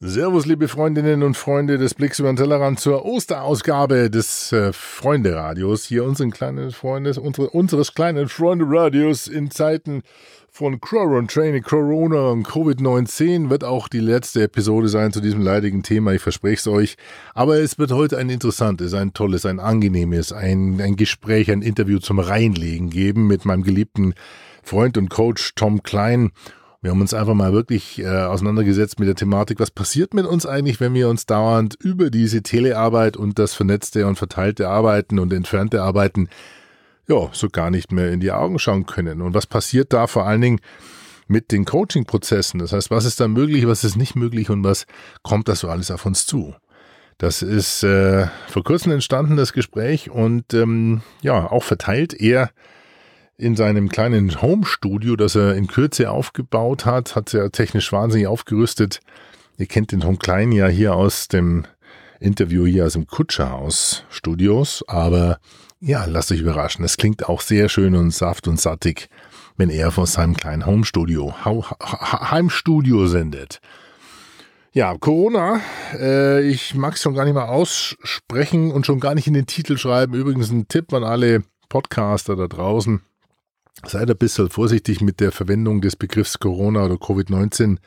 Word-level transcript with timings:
Servus, 0.00 0.46
liebe 0.46 0.68
Freundinnen 0.68 1.24
und 1.24 1.36
Freunde 1.36 1.76
des 1.76 1.94
Blicks 1.94 2.20
über 2.20 2.32
den 2.32 2.36
Tellerrand 2.36 2.78
zur 2.78 3.04
Osterausgabe 3.04 4.08
des 4.10 4.52
äh, 4.52 4.72
Freunde-Radios. 4.72 5.86
Hier 5.86 6.04
unseren 6.04 6.30
kleinen 6.30 6.70
Freundes, 6.70 7.18
unsere, 7.18 7.50
unseres 7.50 7.94
kleinen 7.94 8.28
Freunde-Radios 8.28 9.26
in 9.26 9.50
Zeiten 9.50 10.02
von 10.52 10.80
Quarantine, 10.80 11.62
Corona 11.62 12.28
und 12.28 12.46
Covid-19 12.46 13.50
wird 13.50 13.64
auch 13.64 13.88
die 13.88 13.98
letzte 13.98 14.44
Episode 14.44 14.88
sein 14.88 15.12
zu 15.12 15.20
diesem 15.20 15.42
leidigen 15.42 15.82
Thema. 15.82 16.12
Ich 16.12 16.22
verspreche 16.22 16.60
es 16.60 16.68
euch. 16.68 16.96
Aber 17.34 17.56
es 17.56 17.76
wird 17.80 17.90
heute 17.90 18.18
ein 18.18 18.30
interessantes, 18.30 18.94
ein 18.94 19.14
tolles, 19.14 19.46
ein 19.46 19.58
angenehmes, 19.58 20.32
ein, 20.32 20.80
ein 20.80 20.94
Gespräch, 20.94 21.50
ein 21.50 21.60
Interview 21.60 21.98
zum 21.98 22.20
Reinlegen 22.20 22.88
geben 22.90 23.26
mit 23.26 23.44
meinem 23.44 23.64
geliebten 23.64 24.14
Freund 24.62 24.96
und 24.96 25.08
Coach 25.08 25.56
Tom 25.56 25.82
Klein. 25.82 26.30
Wir 26.80 26.92
haben 26.92 27.00
uns 27.00 27.12
einfach 27.12 27.34
mal 27.34 27.52
wirklich 27.52 27.98
äh, 27.98 28.06
auseinandergesetzt 28.06 29.00
mit 29.00 29.08
der 29.08 29.16
Thematik, 29.16 29.58
was 29.58 29.72
passiert 29.72 30.14
mit 30.14 30.26
uns 30.26 30.46
eigentlich, 30.46 30.78
wenn 30.78 30.94
wir 30.94 31.08
uns 31.08 31.26
dauernd 31.26 31.76
über 31.82 32.08
diese 32.08 32.42
Telearbeit 32.42 33.16
und 33.16 33.40
das 33.40 33.54
vernetzte 33.54 34.06
und 34.06 34.14
verteilte 34.14 34.68
Arbeiten 34.68 35.18
und 35.18 35.32
entfernte 35.32 35.82
Arbeiten 35.82 36.28
ja, 37.08 37.28
so 37.32 37.48
gar 37.48 37.70
nicht 37.70 37.90
mehr 37.90 38.12
in 38.12 38.20
die 38.20 38.30
Augen 38.30 38.60
schauen 38.60 38.86
können. 38.86 39.22
Und 39.22 39.34
was 39.34 39.46
passiert 39.46 39.92
da 39.92 40.06
vor 40.06 40.26
allen 40.26 40.40
Dingen 40.40 40.60
mit 41.26 41.50
den 41.50 41.64
Coaching-Prozessen? 41.64 42.60
Das 42.60 42.72
heißt, 42.72 42.92
was 42.92 43.06
ist 43.06 43.18
da 43.18 43.26
möglich, 43.26 43.66
was 43.66 43.82
ist 43.82 43.96
nicht 43.96 44.14
möglich 44.14 44.48
und 44.48 44.62
was 44.62 44.86
kommt 45.22 45.48
da 45.48 45.56
so 45.56 45.68
alles 45.68 45.90
auf 45.90 46.06
uns 46.06 46.26
zu? 46.26 46.54
Das 47.16 47.42
ist 47.42 47.82
äh, 47.82 48.28
vor 48.46 48.62
kurzem 48.62 48.92
entstanden, 48.92 49.36
das 49.36 49.52
Gespräch, 49.52 50.10
und 50.10 50.54
ähm, 50.54 51.00
ja, 51.22 51.50
auch 51.50 51.64
verteilt 51.64 52.14
eher 52.14 52.50
in 53.38 53.54
seinem 53.54 53.88
kleinen 53.88 54.42
Home-Studio, 54.42 55.14
das 55.14 55.36
er 55.36 55.54
in 55.54 55.68
Kürze 55.68 56.10
aufgebaut 56.10 56.84
hat, 56.84 57.14
hat 57.14 57.32
er 57.32 57.52
technisch 57.52 57.92
wahnsinnig 57.92 58.26
aufgerüstet. 58.26 59.00
Ihr 59.56 59.66
kennt 59.66 59.92
den 59.92 60.00
Tom 60.00 60.18
Klein 60.18 60.50
ja 60.50 60.66
hier 60.66 60.94
aus 60.94 61.28
dem 61.28 61.64
Interview 62.18 62.66
hier 62.66 62.86
aus 62.86 62.94
dem 62.94 63.06
Kutscherhaus 63.06 64.04
Studios, 64.10 64.84
aber 64.88 65.38
ja, 65.80 66.04
lasst 66.04 66.32
euch 66.32 66.40
überraschen. 66.40 66.84
Es 66.84 66.96
klingt 66.96 67.28
auch 67.28 67.40
sehr 67.40 67.68
schön 67.68 67.94
und 67.94 68.12
saft 68.12 68.48
und 68.48 68.60
sattig, 68.60 69.08
wenn 69.56 69.70
er 69.70 69.92
von 69.92 70.06
seinem 70.06 70.36
kleinen 70.36 70.66
Home-Studio, 70.66 71.32
Heimstudio 71.44 73.06
sendet. 73.06 73.60
Ja, 74.72 74.96
Corona, 74.98 75.60
äh, 75.94 76.42
ich 76.42 76.74
mag 76.74 76.94
es 76.94 77.02
schon 77.02 77.14
gar 77.14 77.24
nicht 77.24 77.34
mal 77.34 77.46
aussprechen 77.46 78.72
und 78.72 78.84
schon 78.84 78.98
gar 78.98 79.14
nicht 79.14 79.28
in 79.28 79.34
den 79.34 79.46
Titel 79.46 79.76
schreiben. 79.76 80.14
Übrigens 80.14 80.50
ein 80.50 80.66
Tipp 80.66 80.92
an 80.92 81.04
alle 81.04 81.44
Podcaster 81.68 82.34
da 82.34 82.48
draußen. 82.48 83.00
Seid 83.86 84.10
ein 84.10 84.16
bisschen 84.16 84.50
vorsichtig 84.50 85.00
mit 85.00 85.20
der 85.20 85.32
Verwendung 85.32 85.80
des 85.80 85.96
Begriffs 85.96 86.38
Corona 86.38 86.84
oder 86.84 86.94
Covid-19 86.94 87.78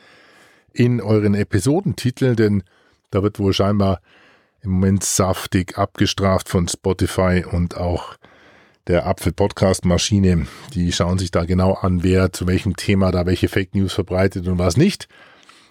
in 0.74 1.02
euren 1.02 1.36
Episodentiteln, 1.36 2.36
denn 2.36 2.64
da 3.12 3.24
wird 3.24 3.40
wohl 3.40 3.54
scheinbar 3.54 4.02
im 4.62 4.72
Moment 4.72 5.04
saftig 5.04 5.78
abgestraft 5.78 6.48
von 6.48 6.68
Spotify 6.68 7.44
und 7.50 7.76
auch 7.76 8.16
der 8.88 9.06
Apfel 9.06 9.34
Podcast 9.34 9.86
Maschine. 9.86 10.48
Die 10.74 10.92
schauen 10.92 11.20
sich 11.20 11.32
da 11.32 11.46
genau 11.46 11.74
an, 11.74 12.04
wer 12.04 12.32
zu 12.32 12.48
welchem 12.48 12.76
Thema 12.76 13.12
da 13.12 13.26
welche 13.26 13.50
Fake 13.50 13.76
News 13.76 13.94
verbreitet 13.94 14.48
und 14.48 14.60
was 14.60 14.78
nicht. 14.78 15.08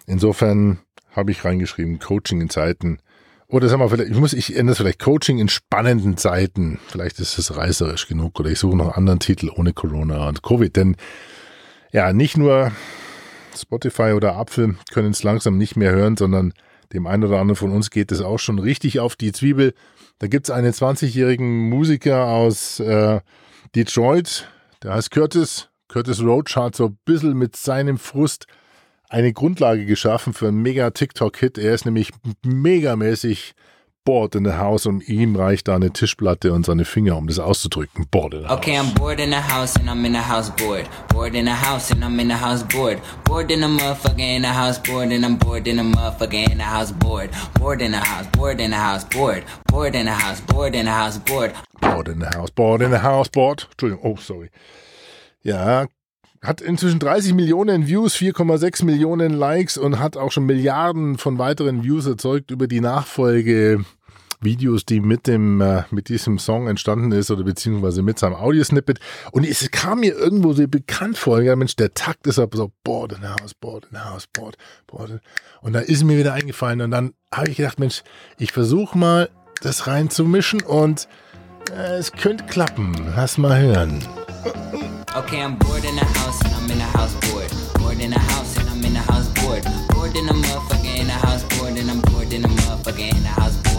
Insofern 0.05 0.79
habe 1.11 1.31
ich 1.31 1.43
reingeschrieben, 1.43 1.99
Coaching 1.99 2.41
in 2.41 2.49
Zeiten 2.49 2.99
oder 3.51 3.67
sagen 3.67 3.81
wir 3.81 3.89
vielleicht, 3.89 4.11
ich 4.11 4.17
muss, 4.17 4.31
ich 4.33 4.55
ändere 4.55 4.77
vielleicht 4.77 4.99
Coaching 4.99 5.37
in 5.37 5.49
spannenden 5.49 6.15
Zeiten. 6.15 6.79
Vielleicht 6.87 7.19
ist 7.19 7.37
es 7.37 7.55
reißerisch 7.55 8.07
genug 8.07 8.39
oder 8.39 8.49
ich 8.49 8.59
suche 8.59 8.77
noch 8.77 8.85
einen 8.85 8.95
anderen 8.95 9.19
Titel 9.19 9.49
ohne 9.53 9.73
Corona 9.73 10.29
und 10.29 10.41
Covid. 10.41 10.73
Denn 10.73 10.95
ja, 11.91 12.13
nicht 12.13 12.37
nur 12.37 12.71
Spotify 13.55 14.13
oder 14.13 14.37
Apfel 14.37 14.75
können 14.93 15.11
es 15.11 15.23
langsam 15.23 15.57
nicht 15.57 15.75
mehr 15.75 15.91
hören, 15.91 16.15
sondern 16.15 16.53
dem 16.93 17.07
einen 17.07 17.25
oder 17.25 17.39
anderen 17.39 17.57
von 17.57 17.71
uns 17.71 17.89
geht 17.89 18.13
es 18.13 18.21
auch 18.21 18.39
schon 18.39 18.57
richtig 18.57 19.01
auf 19.01 19.17
die 19.17 19.33
Zwiebel. 19.33 19.73
Da 20.19 20.27
gibt 20.27 20.47
es 20.47 20.51
einen 20.51 20.71
20-jährigen 20.71 21.69
Musiker 21.69 22.27
aus 22.27 22.79
äh, 22.79 23.19
Detroit, 23.75 24.47
der 24.81 24.93
heißt 24.93 25.11
Curtis. 25.11 25.69
Curtis 25.89 26.23
Roach 26.23 26.55
hat 26.55 26.77
so 26.77 26.85
ein 26.85 26.97
bisschen 27.03 27.37
mit 27.37 27.57
seinem 27.57 27.97
Frust 27.97 28.45
eine 29.11 29.33
Grundlage 29.33 29.85
geschaffen 29.85 30.33
für 30.33 30.47
einen 30.47 30.61
mega 30.61 30.89
TikTok-Hit. 30.89 31.57
Er 31.57 31.73
ist 31.73 31.85
nämlich 31.85 32.11
megamäßig 32.43 33.53
bored 34.03 34.35
in 34.35 34.45
the 34.45 34.53
house 34.53 34.87
und 34.87 35.07
ihm 35.07 35.35
reicht 35.35 35.67
da 35.67 35.75
eine 35.75 35.91
Tischplatte 35.91 36.53
und 36.53 36.65
seine 36.65 36.85
Finger, 36.85 37.17
um 37.17 37.27
das 37.27 37.37
auszudrücken. 37.37 38.07
Bored 38.09 38.33
in 38.33 38.41
the 38.41 38.47
house. 38.47 38.57
Okay, 38.57 38.79
I'm 38.79 38.93
bored 38.95 39.19
in 39.19 39.29
the 39.29 39.35
house 39.35 39.75
and 39.75 39.89
I'm 39.89 40.05
in 40.05 40.13
the 40.13 40.19
house 40.19 40.49
bored. 40.49 40.87
Bored 41.09 41.35
in 41.35 41.45
the 41.45 41.51
house 41.51 41.91
and 41.91 42.03
I'm 42.03 42.19
in 42.19 42.29
the 42.29 42.35
house 42.35 42.63
bored. 42.63 42.99
Bored 43.25 43.51
in 43.51 43.59
the 43.59 43.67
motherfucker 43.67 44.35
in 44.35 44.43
the 44.43 44.47
house 44.47 44.79
bored 44.79 45.11
and 45.11 45.25
I'm 45.25 45.37
bored 45.37 45.67
in 45.67 45.77
the 45.77 45.83
motherfucker 45.83 46.49
in 46.49 46.57
the 46.57 46.63
house 46.63 46.91
bored. 46.93 47.29
Bored 47.59 47.81
in 47.81 47.91
the 47.91 47.99
house, 47.99 48.27
bored 48.31 48.61
in 48.61 48.71
the 48.71 48.77
house 48.77 49.03
bored. 49.03 49.43
Bored 49.67 49.95
in 49.95 50.05
the 50.05 50.13
house, 50.13 50.41
bored 50.41 50.73
in 50.73 50.85
the 50.85 50.91
house 50.91 51.19
bored. 51.19 51.53
Bored 51.81 52.07
in 52.07 52.19
the 52.19 52.27
house, 52.27 52.49
bored 52.49 52.81
in 52.81 52.91
the 52.91 52.99
house 52.99 53.27
bored. 53.29 53.67
Entschuldigung, 53.69 53.99
oh 54.03 54.15
sorry. 54.15 54.49
Ja, 55.43 55.85
hat 56.41 56.59
inzwischen 56.59 56.99
30 56.99 57.33
Millionen 57.33 57.87
Views, 57.87 58.15
4,6 58.15 58.83
Millionen 58.83 59.31
Likes 59.31 59.77
und 59.77 59.99
hat 59.99 60.17
auch 60.17 60.31
schon 60.31 60.45
Milliarden 60.45 61.17
von 61.17 61.37
weiteren 61.37 61.83
Views 61.83 62.07
erzeugt 62.07 62.49
über 62.49 62.67
die 62.67 62.81
Nachfolge 62.81 63.85
Videos, 64.43 64.85
die 64.85 65.01
mit 65.01 65.27
dem 65.27 65.61
äh, 65.61 65.83
mit 65.91 66.09
diesem 66.09 66.39
Song 66.39 66.67
entstanden 66.67 67.11
ist 67.11 67.29
oder 67.29 67.43
beziehungsweise 67.43 68.01
mit 68.01 68.17
seinem 68.17 68.33
Audiosnippet 68.33 68.99
und 69.31 69.45
es 69.45 69.69
kam 69.69 69.99
mir 69.99 70.15
irgendwo 70.15 70.53
so 70.53 70.67
bekannt 70.67 71.15
vor, 71.15 71.41
ja 71.41 71.55
Mensch, 71.55 71.75
der 71.75 71.93
Takt 71.93 72.25
ist 72.25 72.39
aber 72.39 72.57
so 72.57 72.71
the 72.87 73.27
house, 73.27 73.53
board, 74.25 74.57
board 74.87 75.19
und 75.61 75.73
da 75.73 75.79
ist 75.79 76.03
mir 76.03 76.17
wieder 76.17 76.33
eingefallen 76.33 76.81
und 76.81 76.89
dann 76.89 77.13
habe 77.31 77.49
ich 77.49 77.57
gedacht, 77.57 77.79
Mensch, 77.79 78.01
ich 78.39 78.51
versuche 78.51 78.97
mal 78.97 79.29
das 79.61 79.85
reinzumischen 79.85 80.63
und 80.63 81.07
äh, 81.71 81.97
es 81.97 82.11
könnte 82.11 82.45
klappen. 82.45 82.95
Lass 83.15 83.37
mal 83.37 83.61
hören. 83.61 84.03
Okay, 85.13 85.41
I'm 85.41 85.55
bored 85.55 85.83
in 85.83 85.97
the 85.97 86.05
house 86.05 86.41
and 86.45 86.53
I'm 86.53 86.71
in 86.71 86.77
the 86.77 86.85
house 86.85 87.13
bored. 87.29 87.51
Bored 87.73 87.99
in 87.99 88.11
the 88.11 88.19
house 88.19 88.55
and 88.55 88.69
I'm 88.69 88.81
in 88.85 88.93
the 88.93 88.99
house 88.99 89.27
bored. 89.43 89.63
Bored 89.89 90.15
in 90.15 90.25
the 90.25 90.33
motherfucker 90.33 90.97
in 90.97 91.07
the 91.07 91.11
house 91.11 91.43
bored 91.57 91.77
and 91.77 91.91
I'm 91.91 91.99
bored 91.99 92.31
in 92.31 92.43
the 92.43 92.47
motherfucker 92.47 93.11
in 93.13 93.21
the 93.21 93.27
house. 93.27 93.57
Bored 93.57 93.70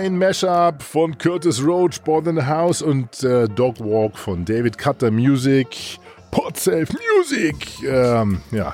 Ein 0.00 0.16
Mashup 0.16 0.82
von 0.82 1.18
Curtis 1.18 1.62
Roach, 1.62 2.00
Born 2.02 2.24
in 2.24 2.36
the 2.36 2.46
House 2.46 2.80
und 2.80 3.22
äh, 3.22 3.46
Dog 3.46 3.80
Walk 3.80 4.16
von 4.16 4.46
David 4.46 4.78
Cutter 4.78 5.10
Music, 5.10 5.98
Podsafe 6.30 6.86
Music. 7.18 7.82
Ähm, 7.86 8.40
ja, 8.50 8.72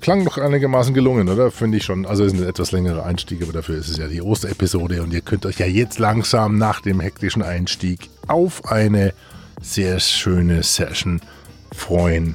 klang 0.00 0.24
doch 0.24 0.38
einigermaßen 0.38 0.92
gelungen, 0.92 1.28
oder? 1.28 1.52
Finde 1.52 1.78
ich 1.78 1.84
schon. 1.84 2.04
Also 2.04 2.24
es 2.24 2.32
ein 2.32 2.42
etwas 2.42 2.72
längerer 2.72 3.06
Einstieg, 3.06 3.44
aber 3.44 3.52
dafür 3.52 3.76
ist 3.78 3.90
es 3.90 3.96
ja 3.96 4.08
die 4.08 4.20
Osterepisode 4.20 5.02
und 5.02 5.12
ihr 5.12 5.20
könnt 5.20 5.46
euch 5.46 5.60
ja 5.60 5.66
jetzt 5.66 6.00
langsam 6.00 6.58
nach 6.58 6.80
dem 6.80 6.98
hektischen 6.98 7.42
Einstieg 7.42 8.10
auf 8.26 8.72
eine 8.72 9.14
sehr 9.60 10.00
schöne 10.00 10.64
Session 10.64 11.20
freuen. 11.72 12.34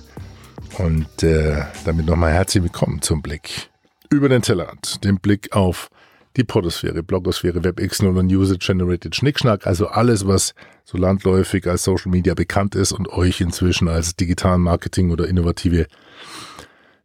Und 0.77 1.21
äh, 1.21 1.65
damit 1.83 2.05
nochmal 2.05 2.31
herzlich 2.31 2.63
willkommen 2.63 3.01
zum 3.01 3.21
Blick 3.21 3.69
über 4.09 4.29
den 4.29 4.41
Tellerrand, 4.41 5.03
dem 5.03 5.17
Blick 5.17 5.53
auf 5.53 5.89
die 6.37 6.43
Podosphäre, 6.43 7.03
Blogosphäre, 7.03 7.63
WebXL 7.63 8.07
und 8.07 8.31
User-Generated 8.31 9.15
Schnickschnack, 9.15 9.65
also 9.65 9.87
alles, 9.87 10.27
was 10.27 10.53
so 10.85 10.97
landläufig 10.97 11.67
als 11.67 11.83
Social 11.83 12.11
Media 12.11 12.35
bekannt 12.35 12.75
ist 12.75 12.91
und 12.91 13.09
euch 13.09 13.41
inzwischen 13.41 13.87
als 13.87 14.15
digitalen 14.15 14.61
Marketing 14.61 15.11
oder 15.11 15.27
innovative 15.27 15.87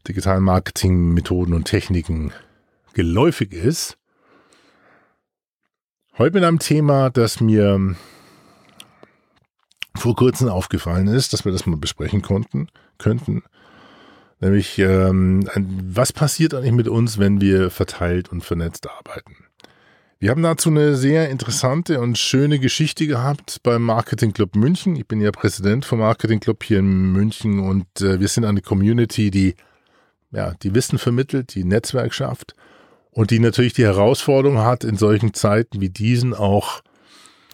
digitalen 0.07 0.45
Marketing-Methoden 0.45 1.55
und 1.55 1.65
Techniken 1.65 2.33
geläufig 2.93 3.53
ist. 3.53 3.97
Heute 6.19 6.35
mit 6.35 6.45
einem 6.45 6.59
Thema, 6.59 7.09
das 7.09 7.41
mir 7.41 7.97
vor 9.95 10.15
kurzem 10.15 10.49
aufgefallen 10.49 11.07
ist, 11.07 11.33
dass 11.33 11.45
wir 11.45 11.53
das 11.53 11.65
mal 11.67 11.77
besprechen 11.77 12.21
konnten, 12.21 12.69
könnten. 12.99 13.43
Nämlich, 14.43 14.77
ähm, 14.81 15.49
was 15.55 16.13
passiert 16.13 16.53
eigentlich 16.53 16.73
mit 16.73 16.89
uns, 16.89 17.17
wenn 17.21 17.41
wir 17.41 17.71
verteilt 17.71 18.33
und 18.33 18.43
vernetzt 18.43 18.89
arbeiten? 18.91 19.37
Wir 20.19 20.31
haben 20.31 20.43
dazu 20.43 20.69
eine 20.69 20.97
sehr 20.97 21.31
interessante 21.31 22.01
und 22.01 22.19
schöne 22.19 22.59
Geschichte 22.59 23.07
gehabt 23.07 23.61
beim 23.63 23.83
Marketing 23.83 24.33
Club 24.33 24.57
München. 24.57 24.97
Ich 24.97 25.07
bin 25.07 25.21
ja 25.21 25.31
Präsident 25.31 25.85
vom 25.85 26.01
Marketing 26.01 26.41
Club 26.41 26.65
hier 26.65 26.81
in 26.81 27.13
München 27.13 27.61
und 27.61 27.87
äh, 28.01 28.19
wir 28.19 28.27
sind 28.27 28.45
eine 28.45 28.63
Community, 28.63 29.31
die 29.31 29.55
ja, 30.33 30.55
die 30.61 30.75
Wissen 30.75 30.99
vermittelt, 30.99 31.55
die 31.55 31.63
Netzwerk 31.63 32.13
schafft 32.13 32.57
und 33.13 33.31
die 33.31 33.39
natürlich 33.39 33.75
die 33.75 33.85
Herausforderung 33.85 34.59
hat, 34.59 34.83
in 34.83 34.97
solchen 34.97 35.35
Zeiten 35.35 35.81
wie 35.81 35.91
diesen 35.91 36.35
auch 36.35 36.83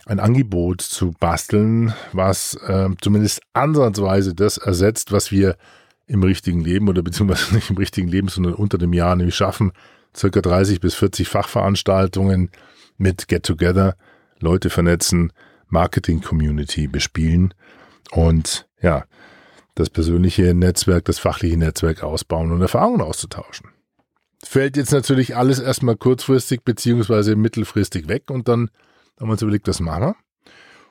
ein 0.06 0.20
Angebot 0.20 0.81
zu 0.81 1.12
basteln, 1.20 1.93
was 2.14 2.55
äh, 2.67 2.88
zumindest 3.02 3.43
ansatzweise 3.52 4.34
das 4.34 4.56
ersetzt, 4.56 5.12
was 5.12 5.31
wir 5.31 5.58
im 6.08 6.22
richtigen 6.22 6.60
Leben 6.60 6.88
oder 6.88 7.02
beziehungsweise 7.02 7.55
nicht 7.55 7.70
im 7.70 7.76
richtigen 7.76 8.08
Leben, 8.08 8.28
sondern 8.28 8.55
unter 8.55 8.78
dem 8.78 8.93
Jahr 8.93 9.14
nämlich 9.14 9.37
schaffen, 9.37 9.72
circa 10.16 10.40
30 10.40 10.81
bis 10.81 10.94
40 10.94 11.28
Fachveranstaltungen 11.28 12.50
mit 12.96 13.28
Get 13.28 13.44
Together, 13.44 13.96
Leute 14.40 14.70
vernetzen, 14.70 15.32
Marketing-Community 15.69 16.88
bespielen 16.88 17.55
und 18.10 18.66
ja, 18.81 19.05
das 19.75 19.90
persönliche 19.90 20.55
Netzwerk, 20.55 21.05
das 21.05 21.19
fachliche 21.19 21.56
Netzwerk 21.56 22.02
ausbauen 22.02 22.50
und 22.50 22.62
Erfahrungen 22.62 23.00
auszutauschen. 23.00 23.70
Fällt 24.43 24.76
jetzt 24.76 24.93
natürlich 24.93 25.37
alles 25.37 25.58
erstmal 25.58 25.96
kurzfristig 25.96 26.62
beziehungsweise 26.64 27.37
mittelfristig 27.37 28.08
weg 28.08 28.31
und 28.31 28.49
dann 28.49 28.70
haben 29.20 29.28
wir 29.28 29.32
uns 29.32 29.43
überlegt, 29.43 29.69
das 29.69 29.81
machen 29.81 30.02
wir. 30.02 30.16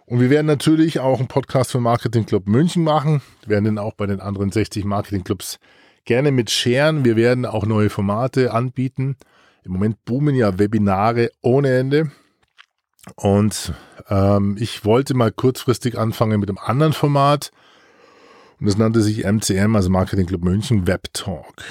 Und 0.09 0.21
wir 0.21 0.29
werden 0.29 0.47
natürlich 0.47 1.01
auch 1.01 1.19
einen 1.19 1.27
Podcast 1.27 1.71
für 1.73 1.81
Marketing 1.81 2.25
Club 2.25 2.47
München 2.47 2.81
machen. 2.81 3.21
Wir 3.41 3.49
werden 3.49 3.65
den 3.65 3.77
auch 3.77 3.93
bei 3.93 4.05
den 4.05 4.21
anderen 4.21 4.53
60 4.53 4.85
Marketing 4.85 5.25
Clubs 5.25 5.59
gerne 6.05 6.31
mit 6.31 6.49
scheren. 6.49 7.03
Wir 7.03 7.17
werden 7.17 7.45
auch 7.45 7.65
neue 7.65 7.89
Formate 7.89 8.53
anbieten. 8.53 9.17
Im 9.65 9.73
Moment 9.73 10.05
boomen 10.05 10.33
ja 10.33 10.57
Webinare 10.57 11.29
ohne 11.41 11.77
Ende. 11.77 12.09
Und 13.15 13.73
ähm, 14.07 14.55
ich 14.57 14.85
wollte 14.85 15.13
mal 15.13 15.29
kurzfristig 15.29 15.97
anfangen 15.97 16.39
mit 16.39 16.47
einem 16.47 16.57
anderen 16.57 16.93
Format. 16.93 17.51
Und 18.61 18.67
das 18.67 18.77
nannte 18.77 19.01
sich 19.01 19.25
MCM, 19.25 19.75
also 19.75 19.89
Marketing 19.89 20.25
Club 20.25 20.45
München 20.45 20.87
Web 20.87 21.09
Talk. 21.11 21.63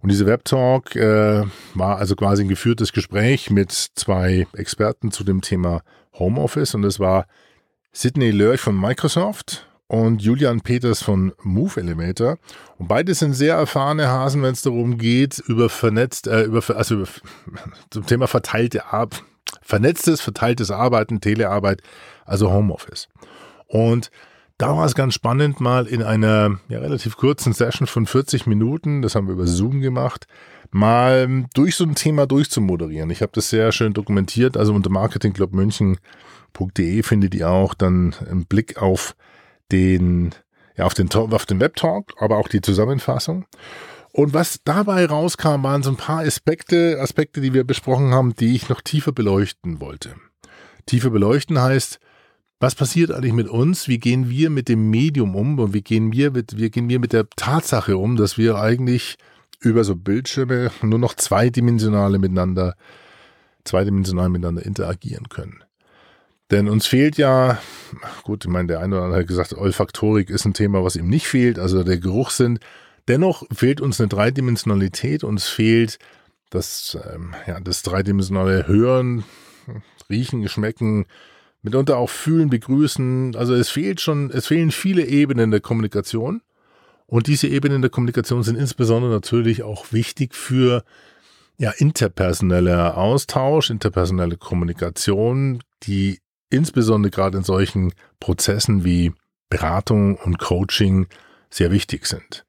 Und 0.00 0.12
diese 0.12 0.26
Web 0.26 0.44
Talk 0.44 0.94
äh, 0.94 1.42
war 1.74 1.98
also 1.98 2.14
quasi 2.14 2.44
ein 2.44 2.48
geführtes 2.48 2.92
Gespräch 2.92 3.50
mit 3.50 3.72
zwei 3.72 4.46
Experten 4.52 5.10
zu 5.10 5.24
dem 5.24 5.40
Thema 5.40 5.82
Homeoffice. 6.12 6.76
Und 6.76 6.82
das 6.82 7.00
war 7.00 7.26
Sidney 7.96 8.32
Lörch 8.32 8.60
von 8.60 8.78
Microsoft 8.78 9.68
und 9.86 10.20
Julian 10.20 10.62
Peters 10.62 11.00
von 11.00 11.32
Move 11.44 11.80
Elevator. 11.80 12.38
Und 12.76 12.88
beide 12.88 13.14
sind 13.14 13.34
sehr 13.34 13.54
erfahrene 13.54 14.08
Hasen, 14.08 14.42
wenn 14.42 14.52
es 14.52 14.62
darum 14.62 14.98
geht, 14.98 15.38
über 15.46 15.68
vernetzt, 15.68 16.26
äh, 16.26 16.42
über, 16.42 16.60
also 16.76 16.96
über, 16.96 17.06
zum 17.90 18.04
Thema 18.04 18.26
verteilte 18.26 18.92
Arbeit, 18.92 19.22
vernetztes, 19.62 20.20
verteiltes 20.20 20.72
Arbeiten, 20.72 21.20
Telearbeit, 21.20 21.82
also 22.24 22.50
Homeoffice. 22.50 23.08
Und 23.68 24.10
da 24.58 24.76
war 24.76 24.86
es 24.86 24.96
ganz 24.96 25.14
spannend, 25.14 25.60
mal 25.60 25.86
in 25.86 26.02
einer 26.02 26.58
ja, 26.68 26.80
relativ 26.80 27.16
kurzen 27.16 27.52
Session 27.52 27.86
von 27.86 28.06
40 28.06 28.46
Minuten, 28.46 29.02
das 29.02 29.14
haben 29.14 29.28
wir 29.28 29.34
über 29.34 29.46
Zoom 29.46 29.80
gemacht, 29.80 30.26
mal 30.72 31.46
durch 31.54 31.76
so 31.76 31.84
ein 31.84 31.94
Thema 31.94 32.26
durchzumoderieren. 32.26 33.10
Ich 33.10 33.22
habe 33.22 33.32
das 33.32 33.50
sehr 33.50 33.70
schön 33.70 33.92
dokumentiert, 33.92 34.56
also 34.56 34.74
unter 34.74 34.90
marketingclubmünchen.de 36.54 37.02
findet 37.02 37.34
ihr 37.34 37.48
auch 37.50 37.74
dann 37.74 38.14
einen 38.28 38.46
Blick 38.46 38.80
auf 38.80 39.14
den, 39.72 40.34
ja, 40.76 40.84
auf 40.84 40.94
den, 40.94 41.10
auf 41.12 41.46
den 41.46 41.60
Webtalk, 41.60 42.12
aber 42.18 42.38
auch 42.38 42.48
die 42.48 42.60
Zusammenfassung. 42.60 43.46
Und 44.12 44.32
was 44.32 44.60
dabei 44.64 45.06
rauskam, 45.06 45.64
waren 45.64 45.82
so 45.82 45.90
ein 45.90 45.96
paar 45.96 46.20
Aspekte, 46.20 46.98
Aspekte, 47.00 47.40
die 47.40 47.52
wir 47.52 47.64
besprochen 47.64 48.12
haben, 48.12 48.34
die 48.36 48.54
ich 48.54 48.68
noch 48.68 48.80
tiefer 48.80 49.12
beleuchten 49.12 49.80
wollte. 49.80 50.14
Tiefer 50.86 51.10
beleuchten 51.10 51.60
heißt, 51.60 51.98
was 52.60 52.76
passiert 52.76 53.10
eigentlich 53.10 53.32
mit 53.32 53.48
uns? 53.48 53.88
Wie 53.88 53.98
gehen 53.98 54.30
wir 54.30 54.50
mit 54.50 54.68
dem 54.68 54.88
Medium 54.88 55.34
um? 55.34 55.58
Und 55.58 55.74
wie 55.74 55.82
gehen 55.82 56.12
wir 56.12 56.30
mit, 56.30 56.56
wie 56.56 56.70
gehen 56.70 56.88
wir 56.88 57.00
mit 57.00 57.12
der 57.12 57.28
Tatsache 57.30 57.96
um, 57.96 58.16
dass 58.16 58.38
wir 58.38 58.56
eigentlich 58.56 59.16
über 59.60 59.82
so 59.82 59.96
Bildschirme 59.96 60.70
nur 60.82 60.98
noch 61.00 61.14
zweidimensionale 61.14 62.18
miteinander, 62.18 62.76
zweidimensional 63.64 64.28
miteinander 64.28 64.64
interagieren 64.64 65.28
können? 65.28 65.63
Denn 66.50 66.68
uns 66.68 66.86
fehlt 66.86 67.16
ja, 67.16 67.58
gut, 68.22 68.44
ich 68.44 68.50
meine, 68.50 68.68
der 68.68 68.80
eine 68.80 68.96
oder 68.96 69.04
andere 69.04 69.20
hat 69.20 69.28
gesagt, 69.28 69.54
Olfaktorik 69.54 70.30
ist 70.30 70.44
ein 70.44 70.54
Thema, 70.54 70.84
was 70.84 70.96
ihm 70.96 71.08
nicht 71.08 71.26
fehlt, 71.26 71.58
also 71.58 71.82
der 71.82 71.98
Geruchssinn. 71.98 72.58
Dennoch 73.08 73.44
fehlt 73.52 73.80
uns 73.80 74.00
eine 74.00 74.08
Dreidimensionalität, 74.08 75.24
uns 75.24 75.48
fehlt 75.48 75.98
das, 76.50 76.98
ähm, 77.12 77.34
ja, 77.46 77.60
das 77.60 77.82
dreidimensionale 77.82 78.66
Hören, 78.66 79.24
Riechen, 80.08 80.46
Schmecken, 80.48 81.06
mitunter 81.62 81.96
auch 81.96 82.10
Fühlen, 82.10 82.50
Begrüßen. 82.50 83.36
Also 83.36 83.54
es 83.54 83.70
fehlt 83.70 84.00
schon, 84.00 84.30
es 84.30 84.46
fehlen 84.46 84.70
viele 84.70 85.06
Ebenen 85.06 85.50
der 85.50 85.60
Kommunikation. 85.60 86.42
Und 87.06 87.26
diese 87.26 87.48
Ebenen 87.48 87.82
der 87.82 87.90
Kommunikation 87.90 88.42
sind 88.42 88.56
insbesondere 88.56 89.12
natürlich 89.12 89.62
auch 89.62 89.92
wichtig 89.92 90.34
für 90.34 90.84
ja, 91.56 91.70
interpersoneller 91.70 92.96
Austausch, 92.96 93.70
interpersonelle 93.70 94.36
Kommunikation, 94.36 95.62
die 95.82 96.18
insbesondere 96.54 97.10
gerade 97.10 97.38
in 97.38 97.44
solchen 97.44 97.92
Prozessen 98.20 98.84
wie 98.84 99.12
Beratung 99.48 100.16
und 100.16 100.38
Coaching 100.38 101.06
sehr 101.50 101.70
wichtig 101.70 102.06
sind. 102.06 102.44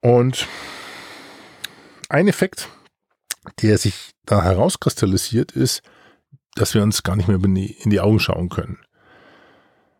Und 0.00 0.46
ein 2.08 2.28
Effekt, 2.28 2.68
der 3.62 3.78
sich 3.78 4.10
da 4.26 4.42
herauskristallisiert, 4.42 5.52
ist, 5.52 5.82
dass 6.54 6.74
wir 6.74 6.82
uns 6.82 7.02
gar 7.02 7.16
nicht 7.16 7.28
mehr 7.28 7.38
in 7.42 7.90
die 7.90 8.00
Augen 8.00 8.20
schauen 8.20 8.48
können. 8.48 8.78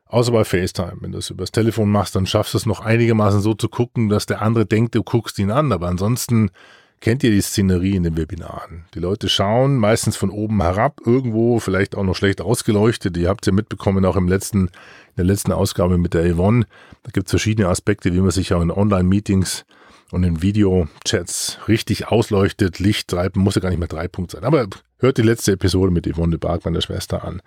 Außer 0.07 0.31
bei 0.31 0.45
FaceTime. 0.45 0.99
Wenn 1.01 1.13
du 1.13 1.19
es 1.19 1.31
übers 1.31 1.51
Telefon 1.51 1.91
machst, 1.91 2.15
dann 2.15 2.27
schaffst 2.27 2.55
du 2.55 2.59
es 2.59 2.67
noch 2.67 2.81
einigermaßen 2.81 3.41
so 3.41 3.55
zu 3.55 3.69
gucken, 3.69 4.09
dass 4.09 4.27
der 4.27 4.43
andere 4.43 4.67
denkt, 4.67 4.95
du 4.95 5.03
guckst 5.03 5.39
ihn 5.39 5.51
an. 5.51 5.73
Aber 5.73 5.89
ansonsten 5.89 6.51
kennt 7.01 7.23
ihr 7.23 7.31
die 7.31 7.41
Szenerie 7.41 7.97
in 7.97 8.03
den 8.03 8.17
Webinaren. 8.17 8.85
Die 8.95 8.99
Leute 8.99 9.29
schauen 9.29 9.77
meistens 9.77 10.17
von 10.17 10.31
oben 10.31 10.63
herab, 10.63 11.01
irgendwo 11.05 11.59
vielleicht 11.59 11.95
auch 11.97 12.05
noch 12.05 12.17
schlecht 12.17 12.41
ausgeleuchtet. 12.41 13.17
Ihr 13.17 13.29
habt 13.29 13.47
ja 13.47 13.53
mitbekommen, 13.53 14.05
auch 14.05 14.17
im 14.17 14.29
letzten, 14.29 14.67
in 14.69 15.17
der 15.17 15.25
letzten 15.27 15.53
Ausgabe 15.53 15.99
mit 15.99 16.15
der 16.15 16.35
Yvonne. 16.35 16.67
Da 17.03 17.11
gibt 17.13 17.27
es 17.27 17.33
verschiedene 17.33 17.69
Aspekte, 17.69 18.15
wie 18.15 18.21
man 18.21 18.31
sich 18.31 18.55
auch 18.55 18.63
in 18.63 18.71
Online-Meetings 18.71 19.65
und 20.13 20.25
in 20.25 20.43
Videochats 20.43 21.59
richtig 21.69 22.09
ausleuchtet. 22.09 22.79
Licht 22.79 23.09
treiben 23.09 23.41
muss 23.41 23.57
ja 23.57 23.61
gar 23.61 23.71
nicht 23.71 23.79
mehr 23.79 23.89
drei 23.89 24.09
Punkt 24.09 24.31
sein. 24.31 24.45
Aber 24.45 24.67
hört 24.99 25.19
die 25.19 25.23
letzte 25.23 25.53
Episode 25.53 25.93
mit 25.93 26.07
Yvonne 26.07 26.31
de 26.31 26.39
Barg, 26.39 26.65
meiner 26.65 26.81
Schwester, 26.81 27.25
an, 27.25 27.43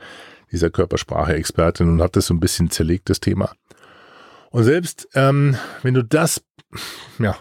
dieser 0.51 0.69
Körpersprache-Expertin, 0.69 1.89
und 1.89 2.01
hat 2.01 2.15
das 2.15 2.27
so 2.27 2.33
ein 2.33 2.39
bisschen 2.39 2.69
zerlegt, 2.69 3.09
das 3.09 3.19
Thema. 3.19 3.51
Und 4.51 4.63
selbst 4.63 5.07
ähm, 5.13 5.57
wenn 5.81 5.93
du 5.93 6.03
das, 6.03 6.43
ja, 7.19 7.37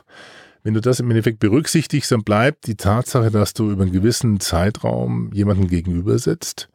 wenn 0.67 0.75
du 0.75 0.81
das 0.81 0.99
im 0.99 1.09
Endeffekt 1.09 1.39
berücksichtigst, 1.39 2.11
dann 2.11 2.25
bleibt 2.25 2.67
die 2.67 2.75
Tatsache, 2.75 3.31
dass 3.31 3.55
du 3.55 3.71
über 3.71 3.85
einen 3.85 3.93
gewissen 3.93 4.41
Zeitraum 4.41 5.31
jemanden 5.33 5.69
gegenüber 5.69 6.19
sitzt, 6.19 6.69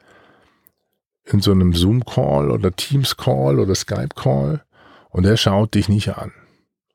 in 1.26 1.42
so 1.42 1.52
einem 1.52 1.74
Zoom-Call 1.74 2.52
oder 2.52 2.72
Teams-Call 2.72 3.60
oder 3.60 3.76
Skype-Call, 3.76 4.64
und 5.10 5.26
er 5.26 5.36
schaut 5.36 5.74
dich 5.74 5.90
nicht 5.90 6.16
an. 6.18 6.32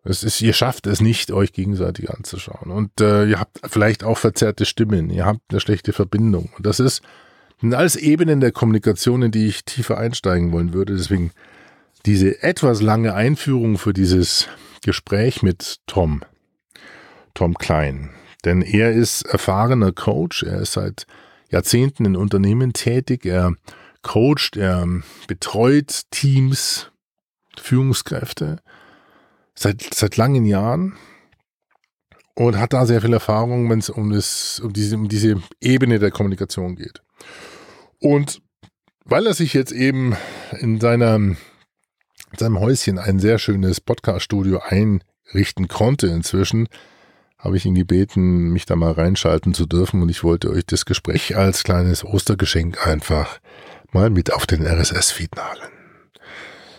Es 0.05 0.23
ist, 0.23 0.41
ihr 0.41 0.55
schafft 0.55 0.87
es 0.87 1.03
nicht, 1.03 1.33
euch 1.33 1.53
gegenseitig 1.53 2.09
anzuschauen. 2.09 2.71
Und 2.71 2.99
äh, 3.03 3.26
ihr 3.26 3.41
habt 3.41 3.61
vielleicht 3.65 4.03
auch 4.03 4.17
verzerrte 4.17 4.65
Stimmen, 4.65 5.11
ihr 5.11 5.26
habt 5.26 5.43
eine 5.50 5.61
schlechte 5.61 5.93
Verbindung. 5.93 6.49
Und 6.57 6.65
das 6.65 6.81
ist 6.81 7.03
sind 7.61 7.75
alles 7.75 7.97
Ebenen 7.97 8.41
der 8.41 8.53
Kommunikation, 8.53 9.21
in 9.21 9.33
die 9.33 9.49
ich 9.49 9.67
tiefer 9.67 9.99
einsteigen 9.99 10.50
wollen 10.50 10.73
würde. 10.73 10.97
Deswegen 10.97 11.33
diese 12.07 12.43
etwas 12.43 12.81
lange 12.81 13.12
Einführung 13.12 13.76
für 13.76 13.93
dieses 13.93 14.49
Gespräch 14.83 15.43
mit 15.43 15.81
Tom. 15.87 16.23
Tom 17.37 17.55
Klein. 17.55 18.11
Denn 18.45 18.62
er 18.62 18.93
ist 18.93 19.23
erfahrener 19.23 19.93
Coach, 19.93 20.43
er 20.43 20.61
ist 20.61 20.73
seit 20.73 21.07
Jahrzehnten 21.50 22.05
in 22.05 22.16
Unternehmen 22.16 22.73
tätig, 22.73 23.25
er 23.25 23.55
coacht, 24.02 24.57
er 24.57 24.87
betreut 25.28 26.02
Teams, 26.11 26.90
Führungskräfte 27.59 28.59
seit, 29.55 29.95
seit 29.95 30.16
langen 30.16 30.45
Jahren 30.45 30.97
und 32.35 32.59
hat 32.59 32.73
da 32.73 32.87
sehr 32.87 33.00
viel 33.00 33.12
Erfahrung, 33.12 33.71
wenn 33.71 33.78
es 33.78 33.90
um, 33.90 34.12
um, 34.12 34.73
diese, 34.73 34.97
um 34.97 35.09
diese 35.09 35.40
Ebene 35.61 35.99
der 35.99 36.11
Kommunikation 36.11 36.76
geht. 36.76 37.02
Und 38.00 38.43
weil 39.05 39.26
er 39.26 39.35
sich 39.35 39.55
jetzt 39.55 39.73
eben 39.73 40.16
in 40.61 40.81
seinem, 40.81 41.37
in 42.33 42.38
seinem 42.38 42.61
Häuschen 42.61 42.99
ein 42.99 43.19
sehr 43.19 43.38
schönes 43.38 43.81
Podcast-Studio 43.81 44.61
einrichten 44.61 45.69
konnte 45.69 46.09
inzwischen, 46.09 46.69
habe 47.38 47.57
ich 47.57 47.66
ihn 47.66 47.75
gebeten, 47.75 48.50
mich 48.50 48.66
da 48.66 48.76
mal 48.76 48.93
reinschalten 48.93 49.55
zu 49.55 49.66
dürfen 49.66 50.02
und 50.02 50.09
ich 50.09 50.25
wollte 50.25 50.50
euch 50.50 50.66
das 50.66 50.85
Gespräch 50.85 51.37
als 51.37 51.64
kleines 51.64 52.05
Ostergeschenk 52.05 52.87
einfach 52.87 53.40
mal 53.93 54.11
mit 54.11 54.33
auf 54.33 54.47
den 54.47 54.66
RSS-Feed 54.66 55.37
nageln. 55.37 55.73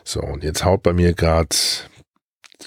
So, 0.03 0.21
und 0.21 0.43
jetzt 0.43 0.63
haut 0.63 0.83
bei 0.83 0.93
mir 0.93 1.13
gerade 1.13 1.55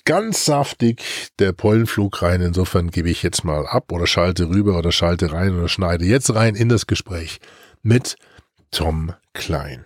ganz 0.04 0.44
saftig 0.44 1.02
der 1.38 1.52
Pollenflug 1.52 2.22
rein. 2.22 2.40
Insofern 2.40 2.90
gebe 2.90 3.10
ich 3.10 3.22
jetzt 3.22 3.44
mal 3.44 3.66
ab 3.66 3.92
oder 3.92 4.06
schalte 4.06 4.48
rüber 4.48 4.78
oder 4.78 4.92
schalte 4.92 5.32
rein 5.32 5.56
oder 5.56 5.68
schneide 5.68 6.04
jetzt 6.04 6.34
rein 6.34 6.54
in 6.54 6.68
das 6.68 6.86
Gespräch 6.86 7.40
mit 7.82 8.16
Tom 8.70 9.14
Klein. 9.32 9.84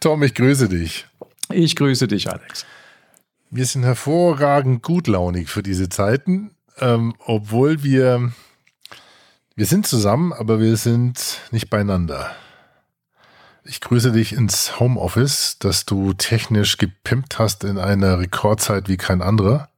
Tom, 0.00 0.22
ich 0.22 0.34
grüße 0.34 0.68
dich. 0.68 1.06
Ich 1.50 1.76
grüße 1.76 2.06
dich, 2.06 2.30
Alex. 2.30 2.66
Wir 3.50 3.66
sind 3.66 3.84
hervorragend 3.84 4.82
gutlaunig 4.82 5.48
für 5.50 5.62
diese 5.62 5.88
Zeiten, 5.88 6.52
ähm, 6.82 7.14
obwohl 7.24 7.82
wir, 7.84 8.32
wir 9.54 9.66
sind 9.66 9.86
zusammen, 9.86 10.32
aber 10.32 10.60
wir 10.60 10.76
sind 10.76 11.40
nicht 11.52 11.70
beieinander. 11.70 12.34
Ich 13.64 13.80
grüße 13.80 14.10
dich 14.10 14.32
ins 14.32 14.80
Homeoffice, 14.80 15.58
das 15.60 15.86
du 15.86 16.12
technisch 16.12 16.78
gepimpt 16.78 17.38
hast 17.38 17.62
in 17.62 17.78
einer 17.78 18.18
Rekordzeit 18.18 18.88
wie 18.88 18.96
kein 18.96 19.22
anderer. 19.22 19.68